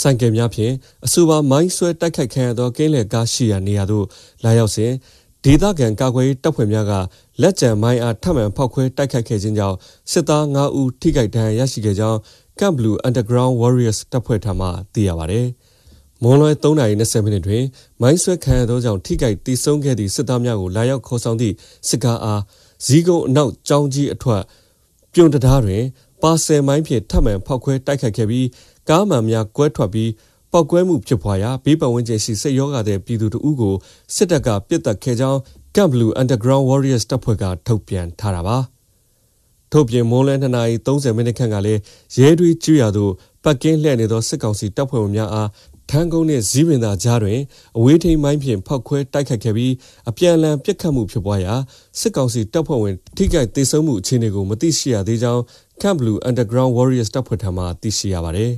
[0.00, 0.72] ဆိုင်ကယ်များဖြင့်
[1.06, 4.06] အဆိုပါမိုင်းဆွဲတိုက်ခိုက်ခံရသောကင်းလည်ကားရှိရာနေရာသို့
[4.44, 4.92] လာရောက်စဉ်
[5.44, 6.92] ဒေသခံကာကွယ်တပ်ဖွဲ့များက
[7.42, 9.76] လက်ကျန်မိုင်းအားထပ်မံဖောက်ခွဲတိုက်ခိုက်ခဲ့ခြင်းကြောင့်
[10.10, 12.18] စစ်သား9ဦးထိခိုက်ဒဏ်ရာရရှိခဲ့ကြောင်း
[12.58, 15.42] Camp Blue Underground Warriors တပ်ဖွဲ့ထံမှသိရပါဗျ။
[16.22, 17.64] မွန်လွဲ3:20မိနစ်တွင်
[18.00, 21.54] မိုင်းဆွဲခံရသောကြောင့်ထိခိုက်တိဆုံးခဲ့သည့်စစ်သားများကိုလာရောက်ခေါ်ဆောင်သည့်
[21.88, 22.42] စစ်ကားအား
[22.84, 24.42] ဇီးကုန်းအနောက်ကျောင်းကြီးအထွတ်
[25.14, 25.82] ပြုံတရားတွင်
[26.22, 28.46] ပါဆယ်မိုင်းဖြင့်ထပ်မံဖောက်ခွဲတိုက်ခိုက်ခဲ့ပြီး
[28.88, 30.10] ကားမှန်များကွဲထွက်ပြီး
[30.52, 33.74] ပောက်ကွဲမှုဖြစ်ပွားရာဘေးပတ်ဝန်းကျင်ရှိစိတ်ရောဂါတဲ့ပြည်သူတို့ကို
[34.14, 35.38] စစ်တပ်ကပစ်တက်ခဲ့ကြောင်း
[35.74, 38.58] Camp Blue Underground Warriors တပ်ဖွဲ့ကထုတ်ပြန်ထားတာပါ
[39.72, 41.80] ထုတ်ပြန်မွန်လဲ2:30မိနစ်ခန့်ကလည်း
[42.18, 43.12] ရဲတွေကျွရသို့
[43.44, 45.48] ပတ်ကင်းလှည့်နေသောစစ်ကောင်စီတပ်ဖွဲ့ဝင်များအား
[45.90, 47.40] ထန်းကုန်းနှင့်ဇီးပင်သာကြားတွင်
[47.78, 49.72] အဝေးထိန်မိုင်းဖြင့်ဖောက်ခွဲတိုက်ခတ်ခဲ့ပြီး
[50.08, 51.54] အပြန်အလှန်ပြစ်ခတ်မှုဖြစ်ပွားရာ
[52.00, 55.42] စစ်ကောင်စီတပ်ဖွဲ့ဝင်ထိခိုက်ဒေဆုံးမှုအခြေအနေကိုမသိရှိရသေးကြောင်း
[55.80, 58.52] Camp Blue Underground Warriors တပ်ဖွဲ့ထံမှသိရှိရပါသည်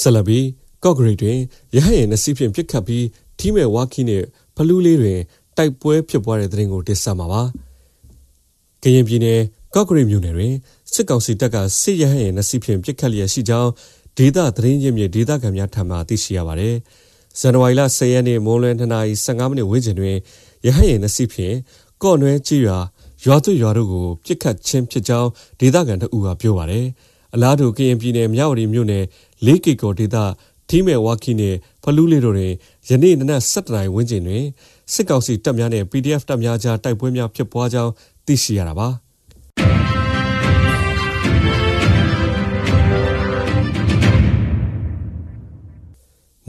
[0.00, 0.40] ဆလဘီ
[0.84, 1.38] ကော့ဂရိတ်တွင်
[1.74, 3.04] ရဟယင်နစီဖြင့်ပြစ်ခတ်ပြီး
[3.38, 4.24] ထီးမဲ့ဝါခီနဲ့
[4.56, 5.18] ဖလူးလေးတွင်
[5.56, 7.42] တိုက်ပွဲဖြစ်ပွားတဲ့တဲ့ရင်ကိုတင်ဆက်မှာပါ။
[8.82, 9.40] ကရင်ပြည်နယ်
[9.74, 10.54] ကော့ကရိတ်မြို့နယ်တွင်
[10.92, 13.70] စစ်ကောင်စီတပ်ကစစ်ရဟန်းရဲ့နစီဖြင့်ပြစ်ခတ်လျက်ရှိကြောင်း
[14.16, 16.74] ဒေသသတင်းရင်းမြစ်ဒေသခံများထံမှသိရှိရပါသည်။
[17.38, 20.16] ဇန်နဝါရီလ10ရက်နေ့မိုးလွယ်2:15မိနစ်ဝန်းကျင်တွင်
[20.66, 21.54] ရဟန်းရဲ့နစီဖြင့်
[22.02, 22.78] ကော့နွဲကြီးရွာ
[23.24, 25.28] ရွာသွရွာတို့ကိုပြစ်ခတ်ခြင်းဖြစ်ကြောင်း
[25.60, 26.86] ဒေသခံတို့ကပြောပါတယ်။
[27.34, 29.04] အလားတူကရင်ပြည်နယ်မြဝတီမြို့နယ်
[29.46, 30.16] လေးကီကိုဒေသ
[30.68, 32.52] ထီးမဲ့ဝါခီနဲ့ဖလူးလေးတို့တွင်
[32.88, 34.44] ယနေ့နနက်7:00နာရီဝန်းကျင်တွင်
[34.92, 37.92] စစ်ကောင်စီတပ်များနဲ့ PDF တပ်များကြားတိုက်ပွဲများဖြစ်ပွားကြောင်း
[38.26, 38.88] သိရှိရတာပါ။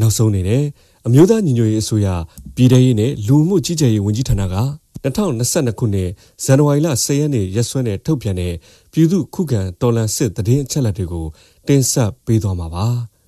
[0.02, 0.64] နောက်ဆုံးအနေနဲ့
[1.08, 2.08] အမျိုးသားညီညွတ်ရေးအစိုးရ
[2.56, 4.56] ပြည်ထရေးနဲ့လူမှုကြီးကြပ်ရေးဝန်ကြီးဌာနက
[5.04, 6.10] 2022ခုနှစ်
[6.44, 8.54] ဇန်နဝါရီလ10ရက်နေ့ရက်စွဲနဲ့ထုတ်ပြန်တဲ့
[8.92, 11.26] ပြည်သူ့ခုခံတော်လှန်စစ်တည်င်းအချက်အလက်တွေကို
[11.68, 12.88] တင်ဆက်ပေးသွားမှာပါ။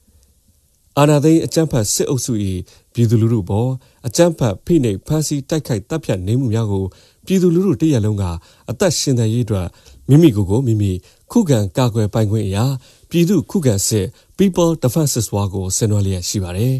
[1.00, 2.34] အာဏာသိမ်းအကြမ်းဖက်စစ်အုပ်စု၏
[2.94, 3.70] ပြည်သူလူထုပေါ်
[4.08, 6.86] အကြမ်းဖက်ဖိနှိပ်ဖမ်းဆီးတိုက်ခိုက်တပ်ဖြတ်နေမှုများကို
[7.26, 8.24] ပြည်သူလူထုတရက်လုံးက
[8.70, 9.68] အသက်ရှင်သန်ရေးအတွက်
[10.10, 10.92] မိမိကိုယ်ကိုမိမိ
[11.32, 12.66] ခုခံကာကွယ်ပိုင်ခွင့်အရာ
[13.10, 14.06] ပြည်သူခုခံစစ်
[14.38, 16.76] People Defenses War ကိုဆင်နွှဲလျက်ရှိပါတယ်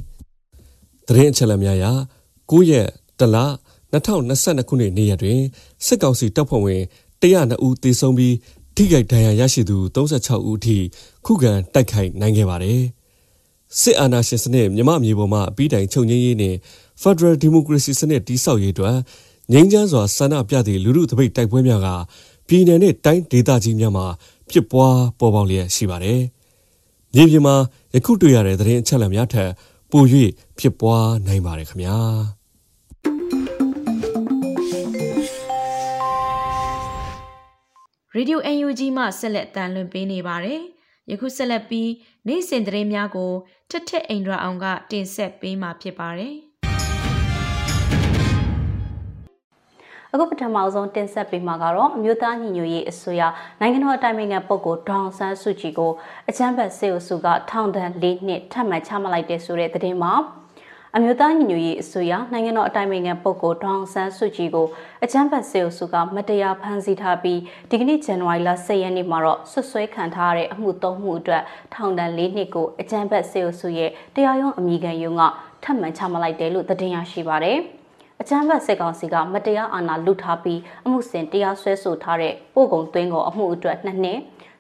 [1.08, 1.86] ။သတင်းအချက်အလက်များအရ
[2.50, 2.88] 9ရက်
[3.20, 3.38] တလ
[3.94, 5.40] 2022ခုနှစ်နေ့ရက်တွင်
[5.86, 6.82] စစ်ကောင်စီတပ်ဖွဲ့ဝင်
[7.22, 8.36] 102ဦးသေဆုံးပြီး
[8.76, 10.78] ထိခိုက်ဒဏ်ရာရရှိသူ36ဦးအထိ
[11.26, 12.82] ခုခံတိုက်ခိုက်နိုင်ခဲ့ပါတယ်။
[13.80, 16.56] စစ်အာဏာရှင်စနစ်မြမမြေပေါ်မှာအပြီးတိုင်ချုပ်ငြိမ်းရေးနဲ့
[17.02, 18.98] Federal Democracy စနစ်တည်ဆောက်ရေးအတွက်
[19.54, 21.88] ငြိမ်းချမ်းစွာဆန္ဒပြသည့်လူထုတပိတ်တိုက်ပွဲများက
[22.48, 24.06] ပြည်내နဲ့တိုင်းဒေသကြီးများမှာ
[24.52, 26.22] ဖြစ်ပွားပေါ်ပေါက်လျက်ရှိပါတယ်။
[27.14, 27.56] မြေပြင်မှာ
[27.96, 29.52] ယခုတွေ့ရတဲ့သတင်းအချက်အလက်များထက်
[29.92, 30.04] ပို၍
[30.60, 31.98] ဖြစ်ပွားနိုင်ပါတယ်ခင်ဗျာ။
[38.18, 40.62] Radio UNG မှဆက်လက်တန်လွှင့်ပေးနေပါတယ်။
[41.12, 41.90] ယခုဆက်လက်ပြီး
[42.28, 43.32] နေ့စဉ်သတင်းများကို
[43.70, 46.36] ထက်ထက်အိန္ဒြာအောင်ကတင်ဆက်ပေးမှာဖြစ်ပါတယ်။
[50.14, 53.22] အခုပထမဆုံးတင်ဆက်ပေးမှာကတော့အမျိုးသားညီညွတ်ရေးအစိုးရ
[53.60, 55.92] နိုင်ငံတော်အတိုင်ပင်ခံပုဂ္ဂိုလ်ဒေါအောင်ဆန်းစုကြည်ကို
[56.30, 60.14] အချမ်းဘတ်စေအုပ်စုကထောင်ဒဏ်၄နှစ်ထပ်မံချမှတ်လိုက်တဲ့ဆိုတဲ့သတင်းမှာ
[60.96, 64.68] အမျိုးသားညီညွတ်ရေးအစိုးရနိုင်ငံတော်အတိုင်ပင်ခံပုဂ္ဂိုလ်ဒေါအောင်ဆန်းစုကြည်ကို
[65.04, 71.44] အကြမ်းဖက်စေအုပ်စုကမတရားဖမ်းဆီးထားပြီးဒီကနေ့ဇန်နဝါရီလ10ရက်နေ့မှာတော့ဆွဆွဲခံထားရတဲ့အမှုသုံးမှုအတွက်
[71.74, 75.24] ထောင်ဒဏ်၄နှစ်ကိုအကြမ်းဖက်စေအုပ်စုရဲ့တရားရုံးအမိခံရုံးက
[75.64, 77.81] ထပ်မံချမှတ်လိုက်တယ်လို့သတင်းရရှိပါရယ်
[78.22, 84.20] အကြမ်းဖက်စစ်ကောင်စီကမတရားအာဏာလုထားပြီးအမှုစဉ်တရားစွဲဆိုထားတဲ့ပို့ကုန်သွင်းကုန်အမှုအတွက်နှစ်နှစ်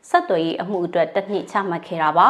[0.09, 2.27] ဆက်သွယ်ရေးအမှုအတွက်တစ်နှစ်ချမှတ်ခဲ့တာပါ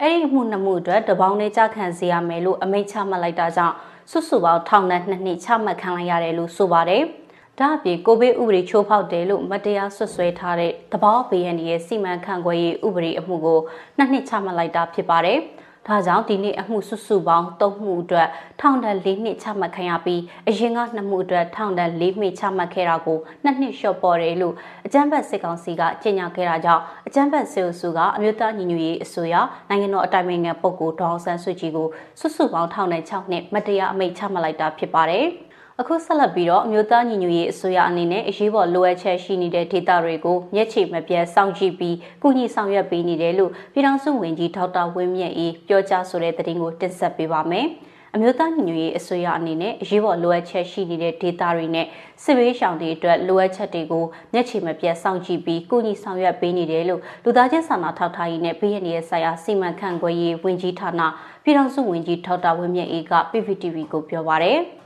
[0.00, 3.74] အဲ့ဒီအမှုနှစ်မှုအတွက်တပေါင်းနဲ့ကြခံစေရမယ်လို့အမိန့်ချမှတ်လိုက်တာကြောင့်
[4.10, 7.02] စုစုပေါင်းထောင်ဒဏ်နှစ်နှစ်ချမှတ်ခံလိုက်ရတယ်လို့ဆိုပါတယ်။
[7.58, 13.60] ဒါအပြင်ကိုဗစ်ဥပဒေချိုးဖောက်တယ်လို့မတရားဆွဆွဲထားတဲ့တဘောဘေးရန်ရဲ့စီမံခန့်ခွဲရေးဥပဒေအမှုကို
[13.96, 15.38] နှစ်နှစ်ချမှတ်လိုက်တာဖြစ်ပါတယ်။
[15.88, 18.28] ဒါကြောင့်ဒီနေ့အမှုစုစုပေါင်း၃မှုအတွက်
[18.60, 24.54] ထောင်ဒဏ်၄နှစ်ချမှတ်ခံရပြီးအရင်က2မှုအတွက်ထောင်ဒဏ်၄နှစ်ချမှတ်ခဲ့တာကိုနှစ်နှစ်လျှော့ပေါ်တယ်လို့
[24.86, 29.34] အကြမ်းဖက်စစ်ကောင်စီကကြေညာခဲ့တာကြောင့်အကြမ်းဖက်စစ်အုပ်စုကအမျိုးသားညီညွတ်ရေးအစိုးရ
[29.68, 31.88] နိုင်ငံတော်အတိုင်ပင်ခံပုဂ္ဂိုလ်ဒေါအောင်ဆန်းစုကြည်ကို
[32.20, 35.26] စုစုပေါင်းထောင်ဒဏ်6နှစ်မတရားအမိန့်ချမှတ်လိုက်တာဖြစ်ပါတယ်။
[35.80, 47.66] အခုဆက်လက်ပြီးတော့အမျိုးသားညီညွတ်ရေးအစိုးရအနေနဲ့အရေးပေါ်လိုအပ်ချက်ရှိနေတဲ့ဒေသတွေကိုမျက်ခြေမပြတ်စောင့်ကြည့်ပြီးကုညီဆောင်ရွက်ပေးနေတယ်လို့ပြည်ထောင်စုဝန်ကြီးဒေါက်တာဝင်းမြတ်အေးပြောကြားဆိုတဲ့သတင်းကိုတင်ဆက်ပေးပါမယ်။
[48.14, 51.86] အမျိုးသားညီညွတ်ရေးအစိုးရအနေနဲ့အရေးပေါ်လိုအပ်ချက်ရှိနေတဲ့ဒေသတွေနဲ့
[52.22, 61.00] စစ်ဘေးရှောင်တွေအတွက်လိုအပ်ချက်တွေကိုမျက်ခြေမပြတ်စောင့်ကြည့်ပြီးကုညီဆောင်ရွက်ပေးနေတယ်လို့လူသားချင်းစာနာထောက်ထားရေးနဲ့ပြည်ရင်းရဲ့ဆိုင်ရာစီမံခန့်ခွဲရေးဝန်ကြီးဌာန
[61.44, 64.62] ပြည်ထောင်စုဝန်ကြီးဒေါက်တာဝင်းမြတ်အေးက PPTV ကိုပြောပါရယ်။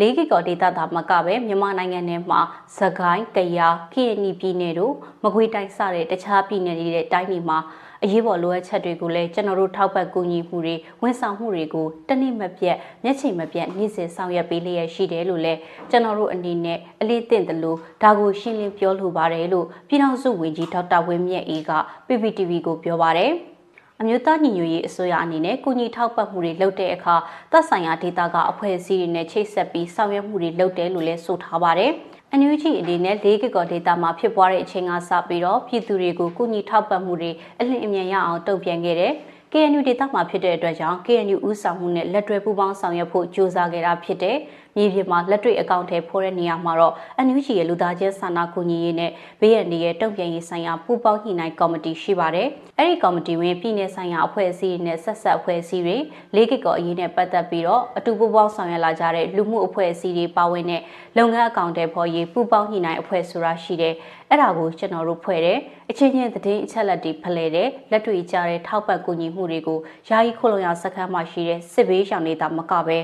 [0.00, 2.40] ၄ကီကောဒေသသာမကပဲမြန်မာနိုင်ငံထဲမှာ
[2.76, 7.58] သခိုင်း၊ကယား၊ကရင်ပြည်နယ်တို့မကွေးတိုင်းစတဲ့တခြားပြည်နယ်တွေတဲ့တိုင်းတွေမှာ
[8.02, 15.58] အရေးပေါ်လိုအပ်ချက်တွေကိုလည်းကျွန်တော်တို့ထောက်ပံ့ကူညီမှုတွေဝန်ဆောင်မှုတွေကိုတနည်းမပြတ်မျက်ခြေမပြတ်နေ့စဉ်ဆောင်ရွက်ပေးလျက်ရှိတယ်လို့လည်း
[15.90, 21.70] ကျွန်တော်တို့အနေနဲ့အလေးသင့်တယ်လို့ဒါကိုရှင်းလင်းပြောလိုပါတယ်လို့ပြည်ထောင်စုဝန်ကြီးဒေါက်တာဝင်းမြတ်အေးက
[22.06, 23.32] PPTV ကိုပြောပါတယ်။
[24.00, 27.14] အမျိုးသားညီညွတ်ရေးအစိုးရအနေနဲ့ကုညီထောက်ပံ့မှုတွေလုပ်တဲ့အခါ
[27.52, 31.90] သက်ဆိုင်ရာဒေသကအဖွဲ့အစည်းတွေနဲ့ချိတ်ဆက်ပြီးဆောင်ရွက်မှုတွေလုပ်တယ်လို့လည်းဆိုထားပါတယ်။
[32.30, 37.30] အန်ယူဂျီအနေနဲ့၄ကီကောဒေတာမှာဖြစ်ပွားတဲ့အချိန်ကစပြီးတော့ပြည်သူတွေကိုကုညီထောက်ပံ့မှုတွေ
[37.60, 39.12] အလင်းအမြန်ရအောင်တုံ့ပြန်ခဲ့တယ်။
[39.52, 44.36] KNU ဒေတာမှာဖြစ်တဲ့အတွက်ကြောင့် KNU ဦးဆောင်မှုနဲ့လက်တွဲပူးပေါင်းဆောင်ရွက်ဖို့ကြိုးစားခဲ့တာဖြစ်တဲ့
[44.76, 46.94] မြေပြင်မှာလက်တွေ့အကောင့်ထဲဖော်တဲ့နေရာမှာတော့
[47.26, 49.10] NUG ရဲ့လူသားချင်းစာနာကူညီရေးနဲ့
[49.40, 55.96] ဘေးရန်တွေရဲ့တုံ့ပြန်ရေးဆိုင်ရာပူးပေါင်းညှိနှိုင်းကော်မတီရှိပါတယ်။အဲဒီကော်မတီဝင်ပြည်내ဆိုင်ရာအဖွဲ့အစည်းနဲ့ဆက်ဆက်အဖွဲ့အစည်းတွေ
[56.34, 60.82] လေးကကောအရေးနဲ့ပတ်သက်ပြီးတော့အတူပူးပေါင်းဆောင်ရွက်လာကြတဲ့လူမှုအဖွဲ့အစည်းတွေပါဝင်တဲ့
[61.16, 63.94] လုပ်ငန်းအကောင့်ထဲဖော်ရေးပူးပေါင်းညှိနှိုင်းအဖွဲ့ဆိုတာရှိတယ်။
[64.30, 65.58] အဲ့ဒါကိုကျွန်တော်တို့ဖွဲ့တယ်။
[65.90, 72.98] အချင်းချင်းသတင်းအချက်လက်တွေဖလှယ်တယ်။လက်တွေ့ကြတဲ့ထောက်ပံ့ကူညီမှုတွေကိုယာယီခိုလုံရစခန်းမှာရှိတဲ့စစ်ဘေးရှောင်နေတာမကပဲ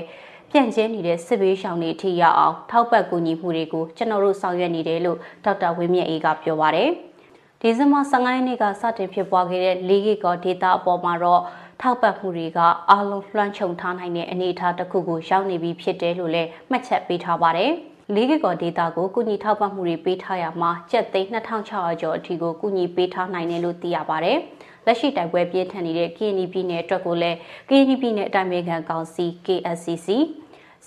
[0.53, 6.89] ပြန့်ကျဲနေတဲ့စစ်ဘေးရှောင်တွေထိရအောင်ထောက်ပံ့ကူညီမှုတွေကိုကျွန်တော်တို့ဆောင်ရွက်နေတယ်လို့ဒေါက်တာဝင်းမြတ်အေးကပြောပါရယ်
[7.61, 11.41] ဒီဇင်ဘာ15ရက်နေ့ကစတင်ဖြစ်ပွားခဲ့တဲ့၄ဂီကောဒေတာအပေါ်မှာတော့
[11.81, 12.59] ထောက်ပံ့မှုတွေက
[12.89, 17.71] အားလုံးလွှမ်းခြုံထားနိုင်တဲ့အနေအထားတစ်ခုကိုရောက်နေပြီဖြစ်တယ်လို့လည်းမှတ်ချက်ပေးထားပါတယ်။
[18.15, 24.37] လေးကကောဒေတာကိုကုညီထောက်ပံ့မှုတွေပေးထားရမှာကျပ်သိန်း2600ကျော်အထိကိုကုညီပေးထားနိုင်တယ်လို့သိရပါတယ်။
[24.85, 30.09] လက်ရှိတိုက်ပွဲပြင်းထန်နေတဲ့ KNY ပြည်နယ်အတွက်ကိုလည်း KNY ပြည်နယ်အတိုင်းအမြခံကောင်စီ KSCC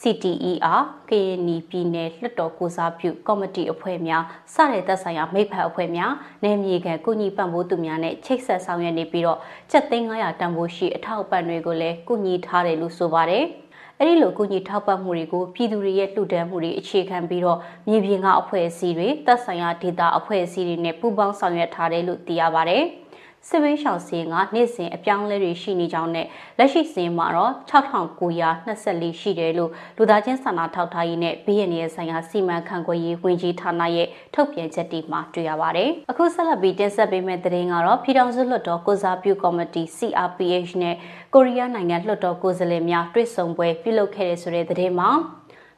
[0.00, 4.22] CTER KNY ပြည်နယ်လွှတ်တော်ကိုစားပြုကော်မတီအဖွဲ့များ
[4.54, 6.12] စတဲ့သက်ဆိုင်ရာမိဖက်အဖွဲ့များ
[6.44, 9.38] နယ်မြေခံကုညီပံ့ပိုးသူများနဲ့ချိတ်ဆက်ဆောင်ရွက်နေပြီးတော့
[9.70, 13.44] ချက်သိန်း900တန်ဖိုးရှိအထောက်အပံ့တွေကိုလည်းကုညီထားတယ်လို့ဆိုပါတယ်။
[13.98, 22.78] အဲ့ဒီလိုကုညီထောက်ပံ့မှုတွေကိုပြည်သူတွေရဲ့လှူဒန်းမှုတွေအခြေခံပြီးတော့မြေပြင်ကအဖွဲ့အစည်းတွေသက်ဆိုင်ရာဒေသအဖွဲ့အစည်းတွေနဲ့ပူးပေါင်းဆောင်ရွက်ထားတယ်လို့သိရပါဗျ။
[23.48, 26.26] စစ်ဝေးရှောင်စင်းကနေ့စဉ်အပြောင်းလဲတွေရှိနေကြောင်းနဲ့
[26.58, 40.96] လက်ရှိစင်းမှာတော့6924ရှိတယ်လို့လူသားချင်းစာနာထောက်ထားရေးနဲ့ဘေးရန်ရဲ့ဆိုင်ရာစီမံခန့်ခွဲရေးဝန်ကြီးဌာနရဲ့ထုတ်ပြန်ချက်တွေမှာတွေ့ရပါတယ်။အခုဆက်လက်ပြီးတင်ဆက်ပေးမယ့်သတင်းကတော့ပြည်ထောင်စုလွှတ်တော်ကိုစားပြုကော်မတီ CRPH နဲ့
[41.34, 45.10] ကိုရီးယားနိုင်ငံလွှတ်တော်ကိုယ်စားလှယ်များတွေ့ဆုံပွဲပြုလုပ်ခဲ့တဲ့ဆိုတဲ့သတင်းမှာ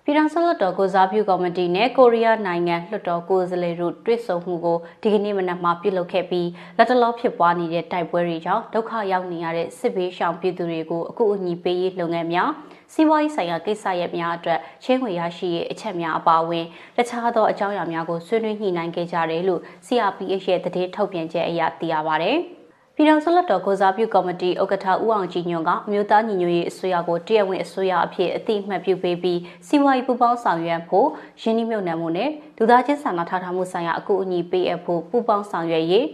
[0.08, 12.50] ပြည်ထောင်စုလွှတ်တော်ကိုစားပြုကော်မတီနဲ့ကိုရီးယားနိုင်ငံလွှတ်တော်ကိုယ်စားလှယ်တို့တွေ့ဆုံမှုကိုဒီကနေ့မနက်မှာပြုလုပ်ခဲ့ပြီးလက်တလောဖြစ်ပွားနေတဲ့တိုက်ပွဲတွေကြောင့်ဒုက္ခရောက်နေရတဲ့စစ်ဘေးရှောင်ပြည်သူတွေကိုအကူအညီပေးရေးလုပ်ငန်းများ
[12.92, 16.64] စီးပွားရေးဆိုင်ရာကိစ္စရပ်များအတွက်ချင်းခွေရရှိရေးအချက်များအပါအဝင်
[16.96, 22.32] တခြားသောအကြောင်းအရာများကိုဆွေးနွေးညှိနှိုင်းခဲ့ကြတယ်လို့ CRPH ရဲ့တည်ထုတ်ပြန်ချက်အရသိရပါဗျ။
[22.98, 31.08] ပြည်ထောင်စုလွှတ်တော်ကိုစားပြုကော်မတီဥက္ကဋ္ဌဦးအောင်ကြည်ညွန့်ကအမျိုးသားညီညွတ်ရေးအစိုးရကိုတရားဝင်အစိုးရအဖြစ်အသိအမှတ်ပြုပေးပြီးစီးပွားရေးပူးပေါင်းဆောင်ရွက်ဖို့
[31.42, 36.04] ရင်းနှီးမြှုပ်နှံမှုနဲ့လူသားချင်းစာနာထောက်ထားမှုဆိုင်ရာအကူအညီပေးအပ်ဖို့ပူးပေါင်းဆောင်ရွက်ရေး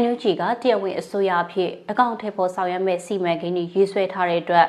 [0.00, 4.66] NUG ကတရားဝင်အစိုးရအဖြစ်အကောင့်ထဲပေါ်ဆောင်ရွက်မဲ့စီမံကိန်းတွေရေးဆွဲထားတဲ့အတွက်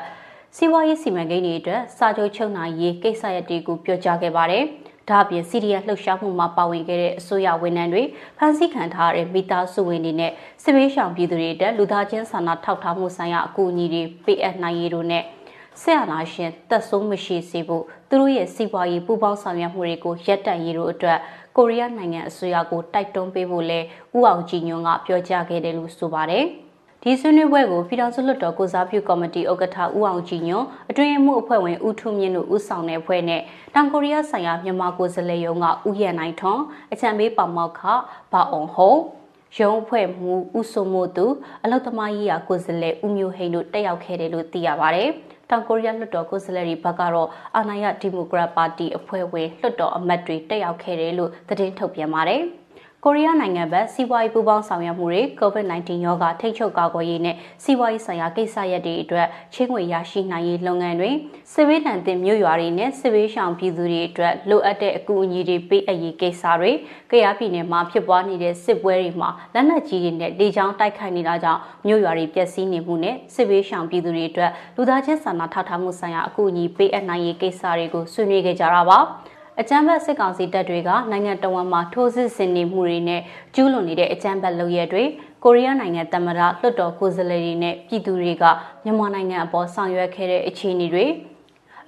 [0.55, 4.63] စီးပွားရေးစီမံကိန်းတွေအတွက်စာချုပ်ချုပ်နိုင်ရေးကိစ္စရပ်တွေကိုပြောကြားခဲ့ပါတယ်။
[5.09, 8.03] ဒါအပြင် CDN လှုပ်ရှားမှုမှာပါဝင်ခဲ့တဲ့အစိုးရဝန်ထမ်းတွေ
[8.37, 10.31] ဖမ်းဆီးခံထားရတဲ့မိသားစုဝင်တွေနဲ့
[10.63, 15.23] စစ်ဘေးရှောင်ပြည်သူတွေအတွက်လူသားချင်းစာနာထောက်ထားမှုဆိုင်ရာအကူအညီတွေပေးအပ်နိုင်ရေးတို့နဲ့
[15.81, 21.19] ဆက်အာဏာရှင်တက်ဆုံးမရှိစေဖို့သူတို့ရဲ့စီးပွားရေးပူးပေါင်းဆောင်ရွက်မှုတွေကိုရပ်တန့်ရေးတို့အတွက်
[21.57, 26.45] ကိုရီးယားနိုင်ငံအစိုးရကိုတိုက်တွန်းပေးဖို့လဲဥအောင်ကြည်ညွန့်ကပြောကြားခဲ့တယ်လို့ဆိုပါတယ်။
[27.03, 33.41] ဒီဆွေးနွေးပွဲကိုပြည်ထောင်စုလွှတ်တော်ကိုစားပြုကော်မတီဥက္ကဋ္ဌဦးအောင်ကြည်ညွန့်အတွင်းမှုအဖွဲ့ဝင်ဦးထုမြင့်တို့ဦးဆောင်တဲ့အဖွဲ့နဲ့
[33.75, 36.61] တောင်ကိုရီးယားဆိုင်ရာမြန်မာကိုယ်စားလှယ်ရုံးကဦးရန်နိုင်ထွန်း
[36.93, 37.81] အချံပေးပါမောက်ခ
[38.31, 38.95] ဘာအောင်ဟော
[39.57, 41.25] ရုံးအဖွဲ့မှူးဦးစိုးမိုးသူ
[41.63, 45.03] အလောက်သမားကြီးရာကိုယ်စားလှယ်ဦးမျိုးဟိန်တို့တက်ရောက်ခဲ့တယ်လို့သိရပါဗျ။
[45.49, 52.43] တောင်ကိုရီးယားလွှတ်တော်ကိုယ်စားလှယ်တွေဘက်ကတော့အာဏာရဒီမိုကရက်ပါတီအဖွဲ့ဝင်လွှတ်တော်အမတ်တွေတက်ရောက်ခဲ့တယ်လို့သတင်းထုတ်ပြန်ပါတယ်။
[53.05, 61.11] ကိုရီးယားနိုင်ငံဘက်စီးပွားရေးပူးပေါင်းဆောင်ရွက်မှုတွေ COVID-19 ရောဂါထိတ်ချုပ်ကာကွယ်ရေးနဲ့စီးပွားရေးဆိုင်ရာကိစ္စရပ်တွေအတွက်ချင်းငွေရရှိနိုင်ရေးလုပ်ငန်းတွေ
[61.53, 66.71] စစ်ဘေးဒဏ်သင့်မြို့ရွာတွေနဲ့စစ်ဘေးရှောင်ပြည်သူတွေအတွက်လိုအပ်တဲ့အကူအညီတွေပေးအပ်ရေးကိစ္စတွေ
[67.09, 78.99] ကြရပြည်နယ်မှာဖြစ်ပွားနေတဲ့စစ်ပွဲတွေမှာလက်နက်ကြီးတွေနဲ့လေကြောင်းတိုက်ခိုက်နေတာကြောင့်မြို့ရွာတွေပျက်စီးနေမှုနဲ့စစ်ဘေးရှောင်ပြည်သူတွေအတွက်လူသားချင်းစာနာထောက်ထားမှုဆိုင်ရာအကူအညီပေးအပ်နိုင်ရေးကိစ္စတွေကိုဆွေးနွေးခဲ့ကြတာပါ။
[79.61, 83.21] အကြမ်းဖက်စစ်ကောင်စီတပ်တွေကနိုင်ငံတော်ဝန်မှာထိုးစစ်ဆင်နေမှုတွေနဲ့
[83.55, 85.03] ကျူးလွန်နေတဲ့အကြမ်းဖက်လုပ်ရတွေ
[85.43, 88.43] ကိုရီးယားနိုင်ငံသမ္မတလွှတ်တော်ကိုယ်စားလှယ်တွေနဲ့ပြည်သူတွေက
[88.83, 91.05] မြန်မာနိုင်ငံအပေါ်ဆောင်ရွက်ခဲ့တဲ့အခြေအနေတွေ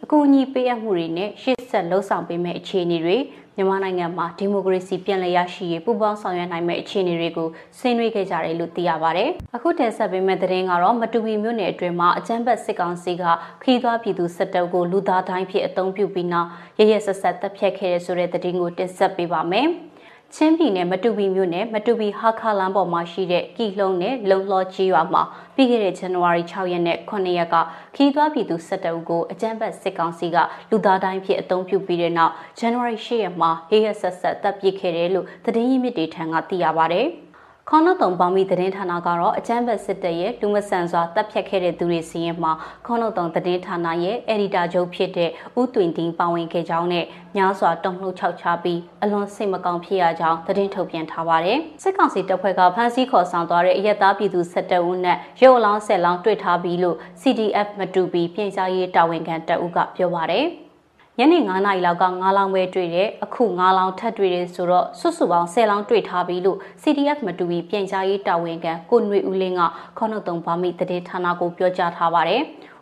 [0.03, 3.17] အကူအညီပေးအပ်မှုတွေနဲ့ရှေ့ဆက်လှုပ်ဆောင်ပေးမယ့်အခြေအနေတွေ
[3.61, 7.47] မြန်မာနိုင်ငံမှာဒီမိုကရေစီပြန်လည်ရရှိရေးပူးပေါင်းဆောင်ရွက်နိုင်မယ့်အခြေအနေတွေကို
[7.77, 13.23] ဆွေးနွေးခဲ့ကြတယ်လို့သိရပါဗျ။အခုတင်ဆက်ပေးမယ့်သတင်းကတော့မတူပီမြို့နယ်အတွင်းမှာအကြမ်းဖက်စစ်ကောင်စီက
[13.63, 16.47] ခီးသွွားပြည်သူစစ်တပ်ကိုလူသားတိုင်းဖြစ်အုံပြုပြီးနောက်
[16.79, 19.69] ရရဆက်ဆက်တပ်ဖြတ်ခဲ့တဲ့ဆိုတဲ့သတင်းကိုတင်ဆက်ပေးပါမယ်။
[20.35, 25.21] ချင်းပြည်နယ်မတူပီမြို့နယ်မတူပီဟာခါလမ်းပေါ်မှာရှိတဲ့ကီလုံးနဲ့လုံလောကြီးရွာမှာ
[25.55, 27.55] ပြီးခဲ့တဲ့ဇန်နဝါရီ6ရက်နဲ့9ရက်က
[27.95, 30.37] ခီးသွွားပြည်သူစစ်တပ်ကိုအကြမ်းဖက်စစ်ကောင်စီက
[30.69, 37.03] လူသားတိုင်းဖြစ်အုံပြုပြီးတဲ့နောက်ဇန်နဝါရီ10ရက်မှာဟေးရဆက်ဆက်တပ်ပစ်ခဲ့တယ်လို့သတင်းရင်းမြစ်တွေထံကသိရပါဗျ။
[37.73, 42.51] ခေါနတုံပေါင်းပြီးသတင်းဌာနကတော့အကြမ်းဖက်စစ်တပ်ရဲ့လူမဆန်စွာတပ်ဖြတ်ခဲ့တဲ့သူတွေစီရင်မှာ
[42.85, 45.29] ခေါနတုံသတင်းဌာနရဲ့အယ်ဒီတာချုပ်ဖြစ်တဲ့
[45.59, 47.05] ဦးတွင်တင်ပါဝင်ခဲ့ကြောင်းနဲ့
[47.35, 60.47] များစွာတုံ့နှုတ်ချောက်ချပြီးအလွန်စိတ်မကောင်းဖြစ်ရကြောင်းသတင်းထုတ်ပြန်ထားပါတယ်။စစ်ကောင်စီတပ်ဖွဲ့ကဖမ်းဆီးခေါ်ဆောင်သွားတဲ့အရက်သားပြည်သူစစ်တပ်ဦးနဲ့ရုပ်အလောင်း၁၀လောင်းတွေ့ထားပြီးလို့ CDF မတူပြီးပြင်ကြားရေးတာဝန်ခံတပ်ဦးကပြောပါတယ်။
[61.19, 69.61] ညနေ9နာရီလောက်က9လောင်းပဲတွေ့တယ်အခု9လောင်းထပ်တွေ့တယ်ဆိုတော့စွတ်စုပေါင်း10လောင်းတွေ့ထားပြီလို့ CDF မတူပြီးပြန်ကြားရေးတာဝန်ခံကိုຫນွေဦးလင်းက
[69.97, 72.41] ခေါနှုတ်တုံဗာမိတည်ဌာနကိုပြောကြားထားပါတယ်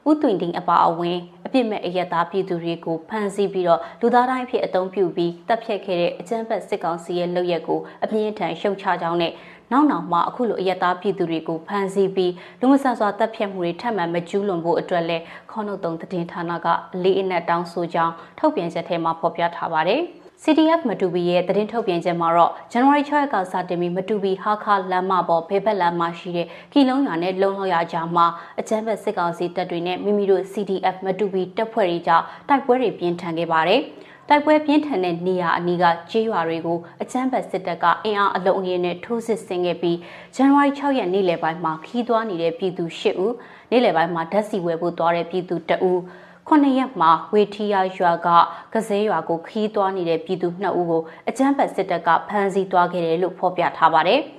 [0.09, 9.33] ဥသွင်တင်အပါအဝင်အပြစ်မဲ့အယက်သားပြည်သူတွေကိုဖမ်းဆီးပြီးတော့လူသားတိုင်းဖြစ်အုံပြုပြီးတပ်ဖြတ်ခဲ့တဲ့အကြမ်းဖက်စစ်ကောင်စီရဲ့လုပ်ရက်ကိုအပြင်းထန်ရှုံချကြောင်းနဲ့
[9.71, 15.17] နောက်နောက်မှအခုလိုအယက်သားပြည်သူတွေကိုဖမ်းဆီးပြီးလူမဆန်စွာတပ်ဖြတ်မှုတွေထပ်မံမကျူးလွန်ဖို့အတွက်လဲ
[15.51, 16.67] ခေါနှုတ်တုံသတင်းဌာနက
[17.03, 20.01] လေးအနက်တောင်းဆိုကြောင်းထုတ်ပြန်ချက်ထဲမှာဖော်ပြထားပါတယ်။
[20.43, 28.25] CDF မတူဘီရဲ့သတင်းထုတ်ပြန်ချက်မှာတော့ဇန်နဝါရီ6ရက်ကစတင်ပြီးမတူဘီဟာခါလမ်းမပေါ်ဖေဘက်လမ်းမရှိတဲ့ကီလုံးရွာနဲ့လုံလောက်ရကြားမှာ
[28.59, 33.81] အကြမ်းဖက်စစ်ကောင်စီတပ်တွေနဲ့မိမိတို့ CDF မတူဘီတပ်ဖွဲ့တွေကြောင့်တိုက်ပွဲတွေပြင်းထန်ခဲ့ပါတယ်။
[34.31, 39.97] တိုက်ပွဲပြင်းထန်တဲ့နေရာအနီးကကျေးရွာတွေကိုအကြမ်းဖက်စစ်တပ်ကအင်အားအလုံးအရင်းနဲ့ထိုးစစ်ဆင်ခဲ့ပြီး
[40.35, 43.33] ဇန်နဝါရီ6ရက်နေ့လယ်ပိုင်းမှာခီးသွွားနေတဲ့ပြည်သူ၈ဦး
[43.71, 46.01] နေ့လယ်ပိုင်းမှာဓာတ်ဆီဝယ်ဖို့သွားတဲ့ပြည်သူ2ဦး
[46.47, 48.27] ခုနှစ်ရက်မှာဝေထီယာရွာက
[48.73, 54.21] ကစဲရွာကိုခီးသွွားနေတဲ့ပြည်သူ2ဦးကိုအကြမ်းဖက်စစ်တပ်ကဖမ်းဆီးသွားခဲ့တယ်လို့ဖော်ပြထားပါတယ်။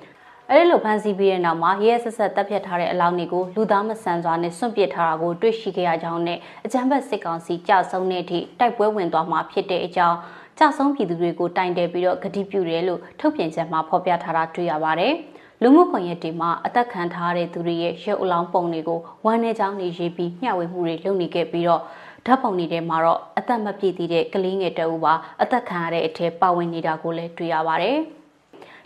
[0.52, 10.16] အဲဒီလိုဖမ်းဆီးပြီးတဲ့နောက်မှာရဲဆက်ဆက်တပ်ဖြတ်ထားတဲ့အလောင်းတွေကိုလူသားမဆန်စွာနဲ့စွန့်ပစ်ထားတာကိုတွေ့ရှိခဲ့ရကြောင်းနဲ့အကြမ်းဖက်စစ်ကောင်စီကြဆုံးတဲ့အထိတိုက်ပွဲဝင်သွားမှာဖြစ်တဲ့အကြောင်း
[10.58, 15.12] ကြဆုံးပြည်သူတွေကိုတိုင်တယ်ပြီးတော့ဂတိပြုတယ်လို့ထုတ်ပြန်ချက်မှာဖော်ပြထားတာတွေ့ရပါတယ်။
[15.62, 21.82] လူမှုကွန်ရက်တွေမှာအသက်ခံထားတဲ့သူတွေရဲ့ရုပ်အလောင်းပုံတွေကိုဝမ်းနေကြောင်းနေရေးပြီးမျှဝေမှုတွေလုပ်နေခဲ့ပြီးတော့
[22.26, 27.98] ဓာတ်ပုံတွေထဲမှာတော့အသက်မပြည့်သေးတဲ့ကလေးငယ်တအူပါအသက်ခံရတဲ့အထက်ပါဝင်နေတာကိုလည်းတွေ့ရပါတယ်။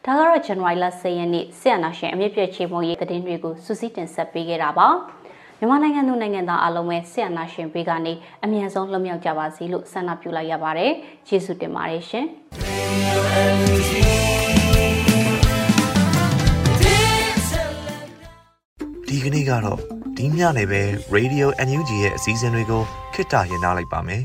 [0.07, 4.88] ဒါကတော့ January လ10ရက်နေ့ဆီယနာရှင်အမြင့်ပြည့်ချေမှုရေးသတင်းတွေကိုစူးစီးတင်ဆက်ပေးခဲ့တာပါ
[5.59, 8.12] မြန်မာနိုင်ငံသူနိုင်ငံသားအလုံးပဲဆီယနာရှင်ဘေးကနေ
[8.45, 10.93] အမြန်ဆုံးလွတ်မြောက်ကြပါစေလို့ဆန္ဒပြုလိုက်ရပါတယ်
[11.29, 12.27] ယေရှုတင်ပါတယ်ရှင်
[19.09, 19.79] ဒီကနေ့ကတော့
[20.17, 20.83] ဒီညနေပဲ
[21.17, 22.83] Radio NUG ရဲ့အစည်းအဝေးတွေကို
[23.14, 24.25] ခਿੱတရရနိုင်ပါမယ်